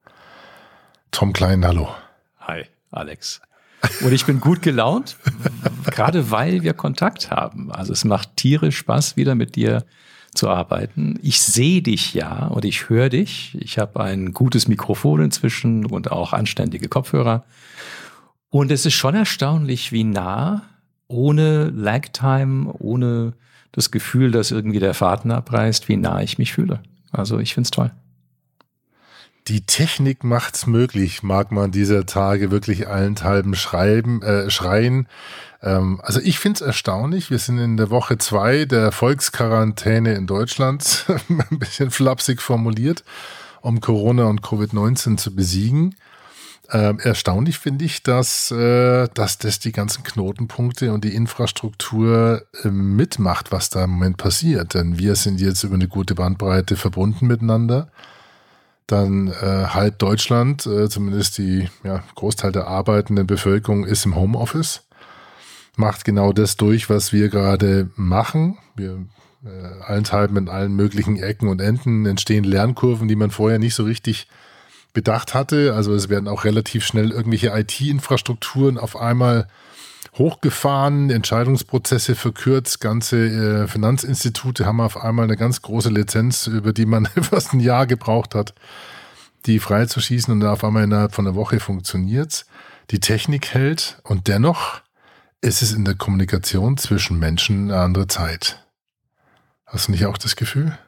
Tom 1.10 1.34
Klein, 1.34 1.64
hallo. 1.66 1.94
Hi, 2.40 2.64
Alex. 2.90 3.42
Und 4.00 4.12
ich 4.14 4.24
bin 4.24 4.40
gut 4.40 4.62
gelaunt, 4.62 5.18
gerade 5.84 6.30
weil 6.30 6.62
wir 6.62 6.72
Kontakt 6.72 7.30
haben. 7.30 7.70
Also 7.70 7.92
es 7.92 8.04
macht 8.04 8.36
tierisch 8.36 8.78
Spaß, 8.78 9.16
wieder 9.16 9.34
mit 9.34 9.56
dir 9.56 9.84
zu 10.34 10.48
arbeiten. 10.48 11.18
Ich 11.22 11.40
sehe 11.40 11.82
dich 11.82 12.14
ja 12.14 12.46
und 12.46 12.64
ich 12.64 12.88
höre 12.88 13.08
dich. 13.08 13.56
Ich 13.60 13.78
habe 13.78 14.00
ein 14.00 14.32
gutes 14.32 14.68
Mikrofon 14.68 15.22
inzwischen 15.22 15.86
und 15.86 16.10
auch 16.10 16.32
anständige 16.32 16.88
Kopfhörer. 16.88 17.44
Und 18.50 18.70
es 18.70 18.86
ist 18.86 18.94
schon 18.94 19.14
erstaunlich, 19.14 19.90
wie 19.92 20.04
nah, 20.04 20.62
ohne 21.08 21.70
Lagtime, 21.70 22.72
ohne 22.78 23.34
das 23.72 23.90
Gefühl, 23.90 24.30
dass 24.30 24.50
irgendwie 24.50 24.78
der 24.78 24.94
Faden 24.94 25.32
abreißt, 25.32 25.88
wie 25.88 25.96
nah 25.96 26.22
ich 26.22 26.38
mich 26.38 26.52
fühle. 26.52 26.80
Also 27.10 27.38
ich 27.38 27.54
finde 27.54 27.66
es 27.66 27.70
toll. 27.70 27.90
Die 29.48 29.66
Technik 29.66 30.24
macht's 30.24 30.66
möglich, 30.66 31.22
mag 31.22 31.52
man 31.52 31.70
dieser 31.70 32.06
Tage 32.06 32.50
wirklich 32.50 32.88
allenthalben 32.88 33.54
schreiben, 33.54 34.22
äh, 34.22 34.48
schreien. 34.48 35.06
Ähm, 35.62 36.00
also 36.02 36.18
ich 36.20 36.38
find's 36.38 36.62
erstaunlich. 36.62 37.30
Wir 37.30 37.38
sind 37.38 37.58
in 37.58 37.76
der 37.76 37.90
Woche 37.90 38.16
zwei 38.16 38.64
der 38.64 38.90
Volksquarantäne 38.90 40.14
in 40.14 40.26
Deutschland, 40.26 41.04
ein 41.28 41.58
bisschen 41.58 41.90
flapsig 41.90 42.40
formuliert, 42.40 43.04
um 43.60 43.82
Corona 43.82 44.24
und 44.24 44.40
Covid-19 44.40 45.18
zu 45.18 45.34
besiegen. 45.34 45.94
Ähm, 46.70 46.98
erstaunlich 46.98 47.58
finde 47.58 47.84
ich, 47.84 48.02
dass, 48.02 48.50
äh, 48.50 49.08
dass 49.12 49.36
das 49.36 49.58
die 49.58 49.72
ganzen 49.72 50.04
Knotenpunkte 50.04 50.90
und 50.94 51.04
die 51.04 51.14
Infrastruktur 51.14 52.46
äh, 52.62 52.68
mitmacht, 52.68 53.52
was 53.52 53.68
da 53.68 53.84
im 53.84 53.90
Moment 53.90 54.16
passiert. 54.16 54.72
Denn 54.72 54.98
wir 54.98 55.16
sind 55.16 55.38
jetzt 55.38 55.64
über 55.64 55.74
eine 55.74 55.88
gute 55.88 56.14
Bandbreite 56.14 56.76
verbunden 56.76 57.26
miteinander. 57.26 57.88
Dann 58.86 59.28
äh, 59.28 59.66
halb 59.68 59.98
Deutschland, 59.98 60.66
äh, 60.66 60.88
zumindest 60.88 61.38
die 61.38 61.68
ja, 61.84 62.02
Großteil 62.14 62.52
der 62.52 62.66
arbeitenden 62.66 63.26
Bevölkerung 63.26 63.84
ist 63.84 64.04
im 64.04 64.14
Homeoffice. 64.14 64.82
Macht 65.76 66.04
genau 66.04 66.32
das 66.32 66.56
durch, 66.56 66.90
was 66.90 67.12
wir 67.12 67.30
gerade 67.30 67.90
machen. 67.96 68.58
Wir 68.76 69.06
äh, 69.44 69.82
allenthalben 69.82 70.36
in 70.36 70.48
allen 70.48 70.74
möglichen 70.74 71.16
Ecken 71.16 71.48
und 71.48 71.60
Enden 71.60 72.06
entstehen 72.06 72.44
Lernkurven, 72.44 73.08
die 73.08 73.16
man 73.16 73.30
vorher 73.30 73.58
nicht 73.58 73.74
so 73.74 73.84
richtig 73.84 74.26
bedacht 74.92 75.34
hatte. 75.34 75.74
Also 75.74 75.92
es 75.94 76.08
werden 76.08 76.28
auch 76.28 76.44
relativ 76.44 76.84
schnell 76.84 77.10
irgendwelche 77.10 77.48
IT-Infrastrukturen 77.48 78.78
auf 78.78 78.96
einmal 78.96 79.48
hochgefahren, 80.16 81.10
Entscheidungsprozesse 81.10 82.14
verkürzt, 82.14 82.80
ganze 82.80 83.16
äh, 83.64 83.66
Finanzinstitute 83.66 84.64
haben 84.64 84.80
auf 84.80 84.96
einmal 84.96 85.24
eine 85.24 85.36
ganz 85.36 85.62
große 85.62 85.88
Lizenz, 85.90 86.46
über 86.46 86.72
die 86.72 86.86
man 86.86 87.06
fast 87.20 87.52
ein 87.52 87.60
Jahr 87.60 87.86
gebraucht 87.86 88.34
hat, 88.34 88.54
die 89.46 89.58
freizuschießen 89.58 90.32
und 90.32 90.44
auf 90.44 90.64
einmal 90.64 90.84
innerhalb 90.84 91.14
von 91.14 91.26
einer 91.26 91.36
Woche 91.36 91.60
funktioniert's. 91.60 92.46
Die 92.90 93.00
Technik 93.00 93.54
hält 93.54 93.98
und 94.04 94.28
dennoch 94.28 94.82
ist 95.40 95.62
es 95.62 95.72
in 95.72 95.84
der 95.84 95.94
Kommunikation 95.94 96.76
zwischen 96.76 97.18
Menschen 97.18 97.70
eine 97.70 97.80
andere 97.80 98.06
Zeit. 98.06 98.64
Hast 99.66 99.88
du 99.88 99.92
nicht 99.92 100.06
auch 100.06 100.18
das 100.18 100.36
Gefühl? 100.36 100.78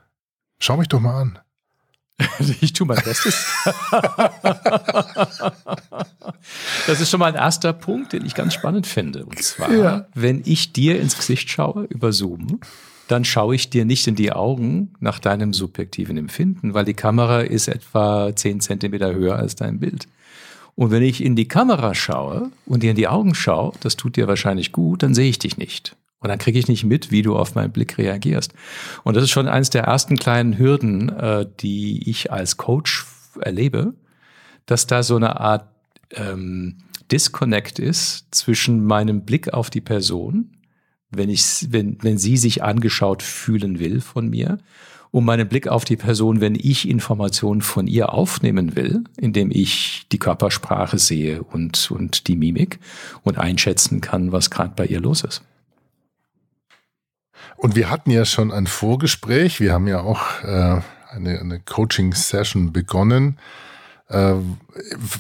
Schau 0.59 0.77
mich 0.77 0.89
doch 0.89 1.01
mal 1.01 1.21
an. 1.21 1.39
Ich 2.61 2.73
tue 2.73 2.87
mein 2.87 3.03
Bestes. 3.03 3.45
das 6.87 7.01
ist 7.01 7.11
schon 7.11 7.21
mal 7.21 7.27
ein 7.27 7.35
erster 7.35 7.73
Punkt, 7.73 8.13
den 8.13 8.25
ich 8.25 8.35
ganz 8.35 8.55
spannend 8.55 8.87
finde. 8.87 9.25
Und 9.25 9.43
zwar, 9.43 9.73
ja. 9.73 10.07
wenn 10.15 10.43
ich 10.45 10.73
dir 10.73 11.01
ins 11.01 11.17
Gesicht 11.17 11.51
schaue 11.51 11.85
über 11.85 12.13
Zoom, 12.13 12.61
dann 13.09 13.25
schaue 13.25 13.55
ich 13.55 13.71
dir 13.71 13.85
nicht 13.85 14.07
in 14.07 14.17
die 14.17 14.33
Augen 14.33 14.95
nach 15.01 15.19
deinem 15.19 15.53
subjektiven 15.53 16.17
Empfinden, 16.17 16.75
weil 16.75 16.85
die 16.85 16.95
Kamera 16.95 17.41
ist 17.41 17.69
etwa 17.69 18.35
zehn 18.35 18.61
Zentimeter 18.61 19.15
höher 19.15 19.37
als 19.37 19.55
dein 19.55 19.79
Bild. 19.79 20.09
Und 20.75 20.91
wenn 20.91 21.03
ich 21.03 21.25
in 21.25 21.37
die 21.37 21.49
Kamera 21.49 21.95
schaue 21.95 22.51
und 22.67 22.83
dir 22.83 22.91
in 22.91 22.97
die 22.97 23.09
Augen 23.09 23.35
schaue, 23.35 23.73
das 23.81 23.97
tut 23.97 24.17
dir 24.17 24.29
wahrscheinlich 24.29 24.73
gut, 24.73 25.03
dann 25.03 25.15
sehe 25.15 25.31
ich 25.31 25.39
dich 25.39 25.57
nicht. 25.57 25.97
Und 26.21 26.29
dann 26.29 26.39
kriege 26.39 26.59
ich 26.59 26.69
nicht 26.69 26.85
mit, 26.85 27.11
wie 27.11 27.23
du 27.23 27.37
auf 27.37 27.55
meinen 27.55 27.73
Blick 27.73 27.99
reagierst. 27.99 28.53
Und 29.05 29.17
das 29.17 29.25
ist 29.25 29.31
schon 29.31 29.49
eines 29.49 29.71
der 29.71 29.85
ersten 29.85 30.17
kleinen 30.17 30.59
Hürden, 30.59 31.09
äh, 31.11 31.47
die 31.61 32.11
ich 32.11 32.33
als 32.33 32.57
Coach 32.57 33.07
erlebe, 33.41 33.95
dass 34.67 34.87
da 34.87 35.03
so 35.03 35.17
eine 35.17 35.41
Art 35.41 35.76
ähm, 36.13 36.79
Disconnect 37.11 37.79
ist 37.79 38.27
zwischen 38.35 38.85
meinem 38.85 39.25
Blick 39.25 39.53
auf 39.53 39.71
die 39.71 39.81
Person, 39.81 40.57
wenn, 41.11 41.31
ich, 41.31 41.67
wenn, 41.71 41.99
wenn 42.03 42.19
sie 42.19 42.37
sich 42.37 42.63
angeschaut 42.63 43.23
fühlen 43.23 43.79
will 43.79 44.01
von 44.01 44.29
mir, 44.29 44.59
und 45.17 45.25
meinen 45.25 45.49
Blick 45.49 45.67
auf 45.67 45.87
die 45.87 45.97
Person, 45.97 46.43
wenn 46.43 46.55
ich 46.55 46.87
Informationen 46.87 47.63
von 47.63 47.87
ihr 47.87 48.13
aufnehmen 48.13 48.77
will, 48.77 49.05
indem 49.17 49.51
ich 49.51 50.07
die 50.13 50.19
Körpersprache 50.19 50.99
sehe 50.99 51.43
und, 51.43 51.91
und 51.91 52.29
die 52.29 52.37
Mimik 52.37 52.81
und 53.23 53.39
einschätzen 53.39 54.03
kann, 54.03 54.33
was 54.33 54.51
gerade 54.51 54.75
bei 54.77 54.85
ihr 54.85 55.01
los 55.01 55.23
ist. 55.23 55.43
Und 57.57 57.77
wir 57.77 57.89
hatten 57.89 58.11
ja 58.11 58.27
schon 58.27 58.53
ein 58.53 58.67
Vorgespräch. 58.67 59.59
Wir 59.59 59.73
haben 59.73 59.87
ja 59.87 60.01
auch 60.01 60.43
äh, 60.43 60.83
eine, 61.11 61.41
eine 61.41 61.61
Coaching-Session 61.61 62.73
begonnen. 62.73 63.39
Äh, 64.09 64.35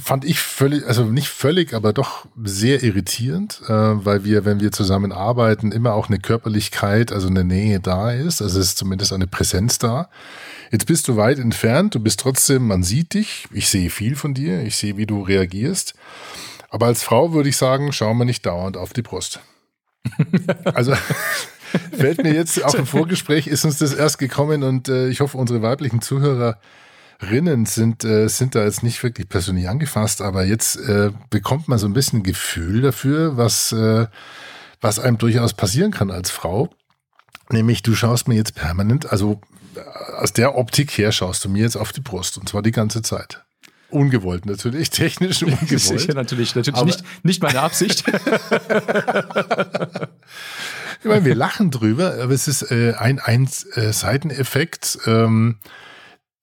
fand 0.04 0.24
ich 0.24 0.38
völlig, 0.38 0.86
also 0.86 1.04
nicht 1.04 1.28
völlig, 1.28 1.74
aber 1.74 1.92
doch 1.92 2.26
sehr 2.44 2.84
irritierend, 2.84 3.60
äh, 3.66 3.72
weil 3.72 4.24
wir, 4.24 4.44
wenn 4.44 4.60
wir 4.60 4.70
zusammen 4.70 5.10
arbeiten, 5.10 5.72
immer 5.72 5.94
auch 5.94 6.08
eine 6.08 6.20
Körperlichkeit, 6.20 7.10
also 7.10 7.26
eine 7.26 7.42
Nähe 7.42 7.80
da 7.80 8.12
ist. 8.12 8.40
Also 8.40 8.60
es 8.60 8.68
ist 8.68 8.78
zumindest 8.78 9.12
eine 9.12 9.26
Präsenz 9.26 9.78
da. 9.78 10.08
Jetzt 10.70 10.86
bist 10.86 11.08
du 11.08 11.16
weit 11.16 11.38
entfernt, 11.38 11.94
du 11.94 12.00
bist 12.00 12.20
trotzdem, 12.20 12.66
man 12.68 12.84
sieht 12.84 13.14
dich, 13.14 13.48
ich 13.52 13.68
sehe 13.68 13.90
viel 13.90 14.14
von 14.14 14.34
dir, 14.34 14.62
ich 14.62 14.76
sehe, 14.76 14.96
wie 14.96 15.06
du 15.06 15.22
reagierst. 15.22 15.94
Aber 16.70 16.86
als 16.86 17.02
Frau 17.02 17.32
würde 17.32 17.48
ich 17.48 17.56
sagen, 17.56 17.92
schau 17.92 18.14
mal 18.14 18.24
nicht 18.24 18.46
dauernd 18.46 18.76
auf 18.76 18.92
die 18.92 19.02
Brust. 19.02 19.40
also 20.64 20.94
Fällt 21.92 22.22
mir 22.22 22.32
jetzt 22.32 22.62
auch 22.64 22.74
im 22.74 22.86
Vorgespräch, 22.86 23.46
ist 23.46 23.64
uns 23.64 23.78
das 23.78 23.92
erst 23.92 24.18
gekommen 24.18 24.62
und 24.62 24.88
äh, 24.88 25.08
ich 25.08 25.20
hoffe, 25.20 25.36
unsere 25.36 25.62
weiblichen 25.62 26.00
Zuhörerinnen 27.18 27.66
sind, 27.66 28.04
äh, 28.04 28.28
sind 28.28 28.54
da 28.54 28.64
jetzt 28.64 28.82
nicht 28.82 29.02
wirklich 29.02 29.28
persönlich 29.28 29.68
angefasst, 29.68 30.22
aber 30.22 30.44
jetzt 30.44 30.76
äh, 30.76 31.10
bekommt 31.30 31.68
man 31.68 31.78
so 31.78 31.86
ein 31.86 31.92
bisschen 31.92 32.22
Gefühl 32.22 32.82
dafür, 32.82 33.36
was, 33.36 33.72
äh, 33.72 34.06
was 34.80 34.98
einem 34.98 35.18
durchaus 35.18 35.54
passieren 35.54 35.90
kann 35.92 36.10
als 36.10 36.30
Frau. 36.30 36.70
Nämlich, 37.50 37.82
du 37.82 37.94
schaust 37.94 38.28
mir 38.28 38.34
jetzt 38.34 38.54
permanent, 38.54 39.10
also 39.10 39.40
äh, 39.74 39.80
aus 40.20 40.32
der 40.32 40.56
Optik 40.56 40.96
her 40.98 41.12
schaust 41.12 41.44
du 41.44 41.48
mir 41.48 41.62
jetzt 41.62 41.76
auf 41.76 41.92
die 41.92 42.00
Brust 42.00 42.38
und 42.38 42.48
zwar 42.48 42.62
die 42.62 42.72
ganze 42.72 43.02
Zeit. 43.02 43.44
Ungewollt 43.88 44.46
natürlich, 44.46 44.90
technisch 44.90 45.42
ungewollt. 45.42 45.80
Sicher, 45.80 46.14
natürlich, 46.14 46.54
natürlich 46.54 46.84
nicht, 46.84 47.04
nicht 47.24 47.42
meine 47.42 47.60
Absicht. 47.60 48.04
Ich 51.00 51.10
meine, 51.10 51.24
wir 51.26 51.34
lachen 51.36 51.70
drüber, 51.70 52.14
aber 52.20 52.32
es 52.32 52.48
ist 52.48 52.70
äh, 52.70 52.94
ein, 52.94 53.20
ein 53.20 53.48
äh, 53.74 53.92
Seiteneffekt, 53.92 54.98
ähm, 55.06 55.58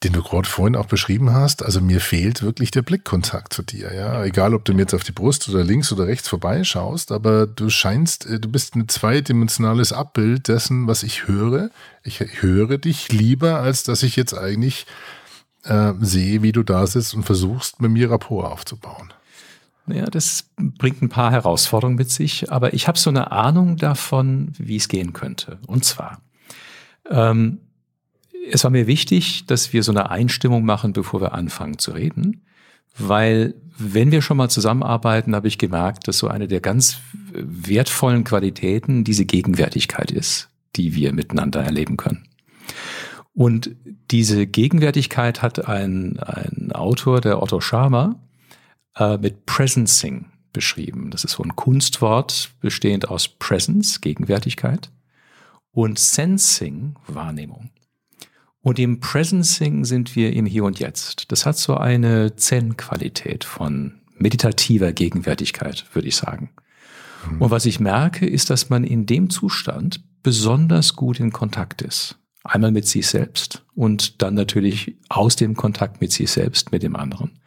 den 0.03 0.13
du 0.13 0.21
gerade 0.21 0.47
vorhin 0.47 0.75
auch 0.75 0.85
beschrieben 0.85 1.33
hast. 1.33 1.63
Also 1.63 1.81
mir 1.81 2.01
fehlt 2.01 2.41
wirklich 2.41 2.71
der 2.71 2.81
Blickkontakt 2.81 3.53
zu 3.53 3.63
dir. 3.63 3.93
Ja, 3.93 4.23
egal, 4.23 4.53
ob 4.53 4.65
du 4.65 4.73
mir 4.73 4.81
jetzt 4.81 4.93
auf 4.93 5.03
die 5.03 5.11
Brust 5.11 5.47
oder 5.49 5.63
links 5.63 5.91
oder 5.91 6.07
rechts 6.07 6.27
vorbeischaust, 6.27 7.11
aber 7.11 7.47
du 7.47 7.69
scheinst, 7.69 8.25
äh, 8.25 8.39
du 8.39 8.49
bist 8.49 8.75
ein 8.75 8.89
zweidimensionales 8.89 9.93
Abbild 9.93 10.47
dessen, 10.47 10.87
was 10.87 11.03
ich 11.03 11.27
höre. 11.27 11.69
Ich 12.03 12.19
höre 12.19 12.77
dich 12.77 13.11
lieber, 13.11 13.59
als 13.59 13.83
dass 13.83 14.03
ich 14.03 14.15
jetzt 14.15 14.33
eigentlich 14.33 14.85
äh, 15.63 15.93
sehe, 16.01 16.41
wie 16.41 16.51
du 16.51 16.63
da 16.63 16.85
sitzt 16.87 17.13
und 17.13 17.23
versuchst, 17.23 17.81
mit 17.81 17.91
mir 17.91 18.11
Rapport 18.11 18.51
aufzubauen. 18.51 19.13
Ja, 19.87 20.05
das 20.05 20.49
bringt 20.57 21.01
ein 21.01 21.09
paar 21.09 21.31
Herausforderungen 21.31 21.97
mit 21.97 22.09
sich, 22.09 22.51
aber 22.51 22.73
ich 22.73 22.87
habe 22.87 22.97
so 22.97 23.09
eine 23.09 23.31
Ahnung 23.31 23.75
davon, 23.75 24.53
wie 24.57 24.77
es 24.77 24.87
gehen 24.87 25.11
könnte. 25.11 25.59
Und 25.67 25.83
zwar, 25.83 26.21
ähm, 27.09 27.59
es 28.51 28.63
war 28.63 28.71
mir 28.71 28.87
wichtig, 28.87 29.45
dass 29.45 29.73
wir 29.73 29.83
so 29.83 29.91
eine 29.91 30.09
Einstimmung 30.09 30.65
machen, 30.65 30.93
bevor 30.93 31.21
wir 31.21 31.33
anfangen 31.33 31.77
zu 31.77 31.91
reden, 31.91 32.45
weil 32.97 33.55
wenn 33.77 34.11
wir 34.11 34.21
schon 34.21 34.37
mal 34.37 34.49
zusammenarbeiten, 34.49 35.35
habe 35.35 35.47
ich 35.47 35.57
gemerkt, 35.57 36.07
dass 36.07 36.19
so 36.19 36.27
eine 36.27 36.47
der 36.47 36.61
ganz 36.61 36.99
wertvollen 37.33 38.23
Qualitäten 38.23 39.03
diese 39.03 39.25
Gegenwärtigkeit 39.25 40.11
ist, 40.11 40.49
die 40.75 40.93
wir 40.93 41.11
miteinander 41.13 41.63
erleben 41.63 41.97
können. 41.97 42.27
Und 43.33 43.75
diese 44.11 44.45
Gegenwärtigkeit 44.45 45.41
hat 45.41 45.67
ein, 45.67 46.19
ein 46.19 46.71
Autor, 46.71 47.19
der 47.19 47.41
Otto 47.41 47.61
Scharmer, 47.61 48.19
äh, 48.95 49.17
mit 49.17 49.47
Presencing 49.47 50.27
beschrieben. 50.51 51.09
Das 51.09 51.23
ist 51.23 51.31
so 51.31 51.43
ein 51.43 51.55
Kunstwort 51.55 52.51
bestehend 52.61 53.09
aus 53.09 53.27
Presence, 53.27 54.01
Gegenwärtigkeit, 54.01 54.91
und 55.71 55.97
Sensing, 55.97 56.95
Wahrnehmung. 57.07 57.71
Und 58.63 58.79
im 58.79 59.01
Presencing 59.01 59.83
sind 59.83 60.15
wir 60.15 60.31
im 60.33 60.45
Hier 60.45 60.63
und 60.63 60.79
Jetzt. 60.79 61.31
Das 61.31 61.45
hat 61.45 61.57
so 61.57 61.75
eine 61.75 62.37
Zen-Qualität 62.37 63.43
von 63.43 63.99
meditativer 64.17 64.93
Gegenwärtigkeit, 64.93 65.85
würde 65.93 66.07
ich 66.07 66.15
sagen. 66.15 66.49
Mhm. 67.29 67.41
Und 67.41 67.51
was 67.51 67.65
ich 67.65 67.81
merke, 67.81 68.25
ist, 68.25 68.49
dass 68.49 68.69
man 68.69 68.85
in 68.85 69.05
dem 69.05 69.29
Zustand 69.29 70.01
besonders 70.23 70.95
gut 70.95 71.19
in 71.19 71.33
Kontakt 71.33 71.81
ist. 71.81 72.17
Einmal 72.45 72.71
mit 72.71 72.87
sich 72.87 73.05
selbst 73.07 73.65
und 73.75 74.21
dann 74.21 74.33
natürlich 74.33 74.95
aus 75.09 75.35
dem 75.35 75.55
Kontakt 75.55 75.99
mit 75.99 76.13
sich 76.13 76.31
selbst, 76.31 76.71
mit 76.71 76.83
dem 76.83 76.95
anderen. 76.95 77.39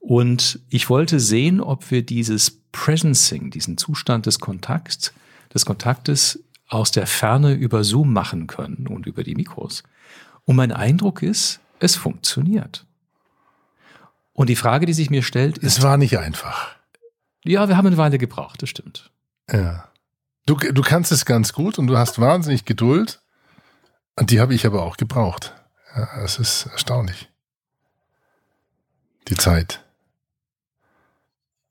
Und 0.00 0.60
ich 0.68 0.90
wollte 0.90 1.20
sehen, 1.20 1.60
ob 1.60 1.90
wir 1.92 2.02
dieses 2.02 2.60
Presencing, 2.72 3.50
diesen 3.50 3.76
Zustand 3.76 4.26
des 4.26 4.40
Kontakts, 4.40 5.12
des 5.52 5.64
Kontaktes 5.64 6.42
aus 6.68 6.90
der 6.90 7.06
Ferne 7.06 7.54
über 7.54 7.82
Zoom 7.82 8.12
machen 8.12 8.46
können 8.46 8.86
und 8.86 9.06
über 9.06 9.24
die 9.24 9.34
Mikros. 9.34 9.82
Und 10.44 10.56
mein 10.56 10.72
Eindruck 10.72 11.22
ist, 11.22 11.60
es 11.80 11.96
funktioniert. 11.96 12.86
Und 14.32 14.48
die 14.48 14.56
Frage, 14.56 14.86
die 14.86 14.92
sich 14.92 15.10
mir 15.10 15.22
stellt, 15.22 15.58
ist. 15.58 15.78
Es 15.78 15.82
war 15.82 15.96
nicht 15.96 16.18
einfach. 16.18 16.76
Ja, 17.44 17.68
wir 17.68 17.76
haben 17.76 17.86
eine 17.86 17.96
Weile 17.96 18.18
gebraucht, 18.18 18.62
das 18.62 18.68
stimmt. 18.68 19.10
Ja. 19.50 19.88
Du, 20.46 20.54
du 20.54 20.82
kannst 20.82 21.12
es 21.12 21.24
ganz 21.24 21.52
gut 21.52 21.78
und 21.78 21.86
du 21.86 21.98
hast 21.98 22.20
wahnsinnig 22.20 22.64
Geduld. 22.64 23.20
Und 24.16 24.30
die 24.30 24.40
habe 24.40 24.54
ich 24.54 24.66
aber 24.66 24.82
auch 24.82 24.96
gebraucht. 24.96 25.54
Ja, 25.94 26.22
es 26.22 26.38
ist 26.38 26.66
erstaunlich. 26.66 27.28
Die 29.28 29.36
Zeit. 29.36 29.84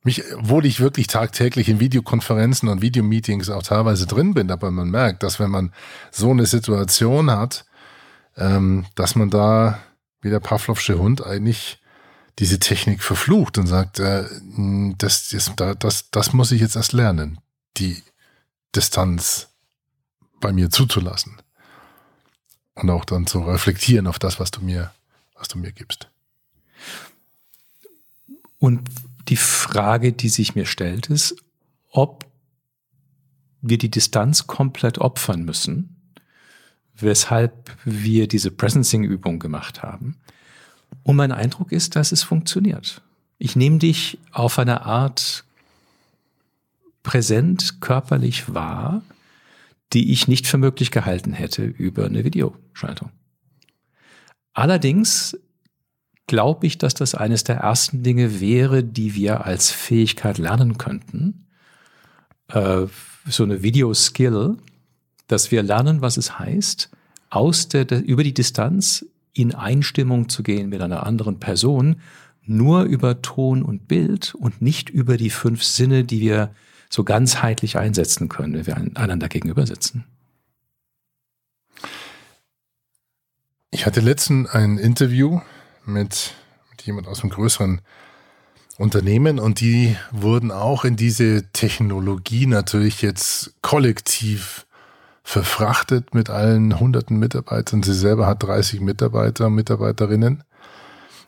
Mich, 0.04 0.24
obwohl 0.36 0.66
ich 0.66 0.80
wirklich 0.80 1.08
tagtäglich 1.08 1.70
in 1.70 1.80
Videokonferenzen 1.80 2.70
und 2.70 2.82
Videomeetings 2.82 3.50
auch 3.50 3.63
teilweise 3.63 4.06
drin 4.06 4.34
bin, 4.34 4.51
aber 4.51 4.72
man 4.72 4.89
merkt, 4.89 5.24
dass 5.24 5.39
wenn 5.39 5.50
man 5.50 5.74
so 6.12 6.32
eine 6.32 6.46
Situation 6.46 7.30
hat, 7.32 7.66
ähm, 8.38 8.86
dass 8.96 9.16
man 9.16 9.30
da 9.30 9.80
wie 10.22 10.30
der 10.30 10.39
Pavlovsche 10.39 10.98
Hund 10.98 11.25
eigentlich 11.25 11.80
diese 12.39 12.60
Technik 12.60 13.01
verflucht 13.01 13.58
und 13.58 13.68
sagt, 13.68 14.00
äh, 14.00 14.25
das, 14.98 15.30
das, 15.30 15.51
das, 15.80 16.12
das 16.12 16.34
muss 16.34 16.51
ich 16.51 16.62
jetzt 16.62 16.75
erst 16.75 16.94
lernen, 16.94 17.39
die 17.77 18.04
Distanz 18.75 19.50
bei 20.39 20.51
mir 20.54 20.70
zuzulassen. 20.70 21.42
Und 22.75 22.89
auch 22.92 23.06
dann 23.06 23.25
zu 23.25 23.39
reflektieren 23.39 24.06
auf 24.06 24.20
das, 24.20 24.39
was 24.39 24.51
du 24.51 24.62
mir, 24.62 24.92
was 25.36 25.48
du 25.48 25.58
mir 25.58 25.72
gibst. 25.72 26.10
Und 28.60 28.88
die 29.27 29.36
Frage, 29.36 30.13
die 30.13 30.29
sich 30.29 30.55
mir 30.55 30.65
stellt, 30.65 31.07
ist, 31.07 31.36
ob 31.91 32.25
wir 33.62 33.77
die 33.77 33.91
Distanz 33.91 34.48
komplett 34.48 35.00
opfern 35.00 35.43
müssen, 35.43 36.13
weshalb 36.96 37.75
wir 37.84 38.27
diese 38.27 38.51
Presencing-Übung 38.51 39.39
gemacht 39.39 39.84
haben. 39.84 40.17
Und 41.03 41.15
mein 41.15 41.31
Eindruck 41.31 41.72
ist, 41.72 41.96
dass 41.96 42.12
es 42.12 42.24
funktioniert. 42.24 43.01
Ich 43.38 43.55
nehme 43.55 43.77
dich 43.77 44.19
auf 44.31 44.57
eine 44.57 44.86
Art 44.86 45.43
präsent 47.03 47.81
körperlich 47.81 48.53
wahr, 48.53 49.01
die 49.93 50.12
ich 50.12 50.27
nicht 50.27 50.48
für 50.48 50.57
möglich 50.57 50.91
gehalten 50.91 51.34
hätte 51.34 51.63
über 51.63 52.05
eine 52.05 52.24
Videoschaltung. 52.24 53.12
Allerdings 54.53 55.38
glaube 56.27 56.67
ich, 56.67 56.77
dass 56.77 56.93
das 56.93 57.15
eines 57.15 57.43
der 57.43 57.57
ersten 57.57 58.03
Dinge 58.03 58.39
wäre, 58.39 58.84
die 58.84 59.15
wir 59.15 59.46
als 59.46 59.72
Fähigkeit 59.72 60.38
lernen 60.38 60.77
könnten. 60.77 61.48
Äh, 62.50 62.86
so 63.25 63.43
eine 63.43 63.63
Video-Skill, 63.63 64.57
dass 65.27 65.51
wir 65.51 65.63
lernen, 65.63 66.02
was 66.02 66.17
es 66.17 66.38
heißt, 66.38 66.89
aus 67.30 67.69
der, 67.69 67.86
der, 67.86 68.04
über 68.04 68.23
die 68.23 68.34
Distanz 68.34 69.06
in 69.34 69.54
Einstimmung 69.54 70.30
zu 70.30 70.43
gehen 70.43 70.69
mit 70.69 70.82
einer 70.82 71.06
anderen 71.06 71.39
Person, 71.39 71.97
nur 72.43 72.84
über 72.84 73.21
Ton 73.21 73.62
und 73.62 73.88
Bild 73.88 74.34
und 74.36 74.62
nicht 74.62 74.89
über 74.89 75.17
die 75.17 75.30
fünf 75.30 75.63
Sinne, 75.63 76.04
die 76.04 76.21
wir 76.21 76.52
so 76.89 77.04
ganzheitlich 77.04 77.78
einsetzen 77.78 78.30
können, 78.30 78.54
wenn 78.54 78.67
wir 78.67 78.78
einander 78.78 79.28
gegenüber 79.28 79.65
sitzen. 79.67 80.06
Ich 83.71 83.86
hatte 83.86 83.99
letztens 83.99 84.49
ein 84.49 84.78
Interview 84.78 85.41
mit, 85.88 86.34
mit 86.69 86.82
jemand 86.84 87.08
aus 87.08 87.21
einem 87.21 87.32
größeren 87.32 87.82
Unternehmen 88.78 89.39
und 89.39 89.60
die 89.60 89.95
wurden 90.12 90.52
auch 90.52 90.86
in 90.86 90.95
diese 90.95 91.52
Technologie 91.52 92.45
natürlich 92.45 93.02
jetzt 93.02 93.56
kollektiv 93.62 94.67
verfrachtet 95.23 96.13
mit 96.13 96.30
allen 96.30 96.80
hunderten 96.80 97.17
Mitarbeitern. 97.17 97.84
Sie 97.84 97.93
selber 97.93 98.28
hat 98.28 98.43
30 98.43 98.80
Mitarbeiter, 98.80 99.50
Mitarbeiterinnen. 99.50 100.43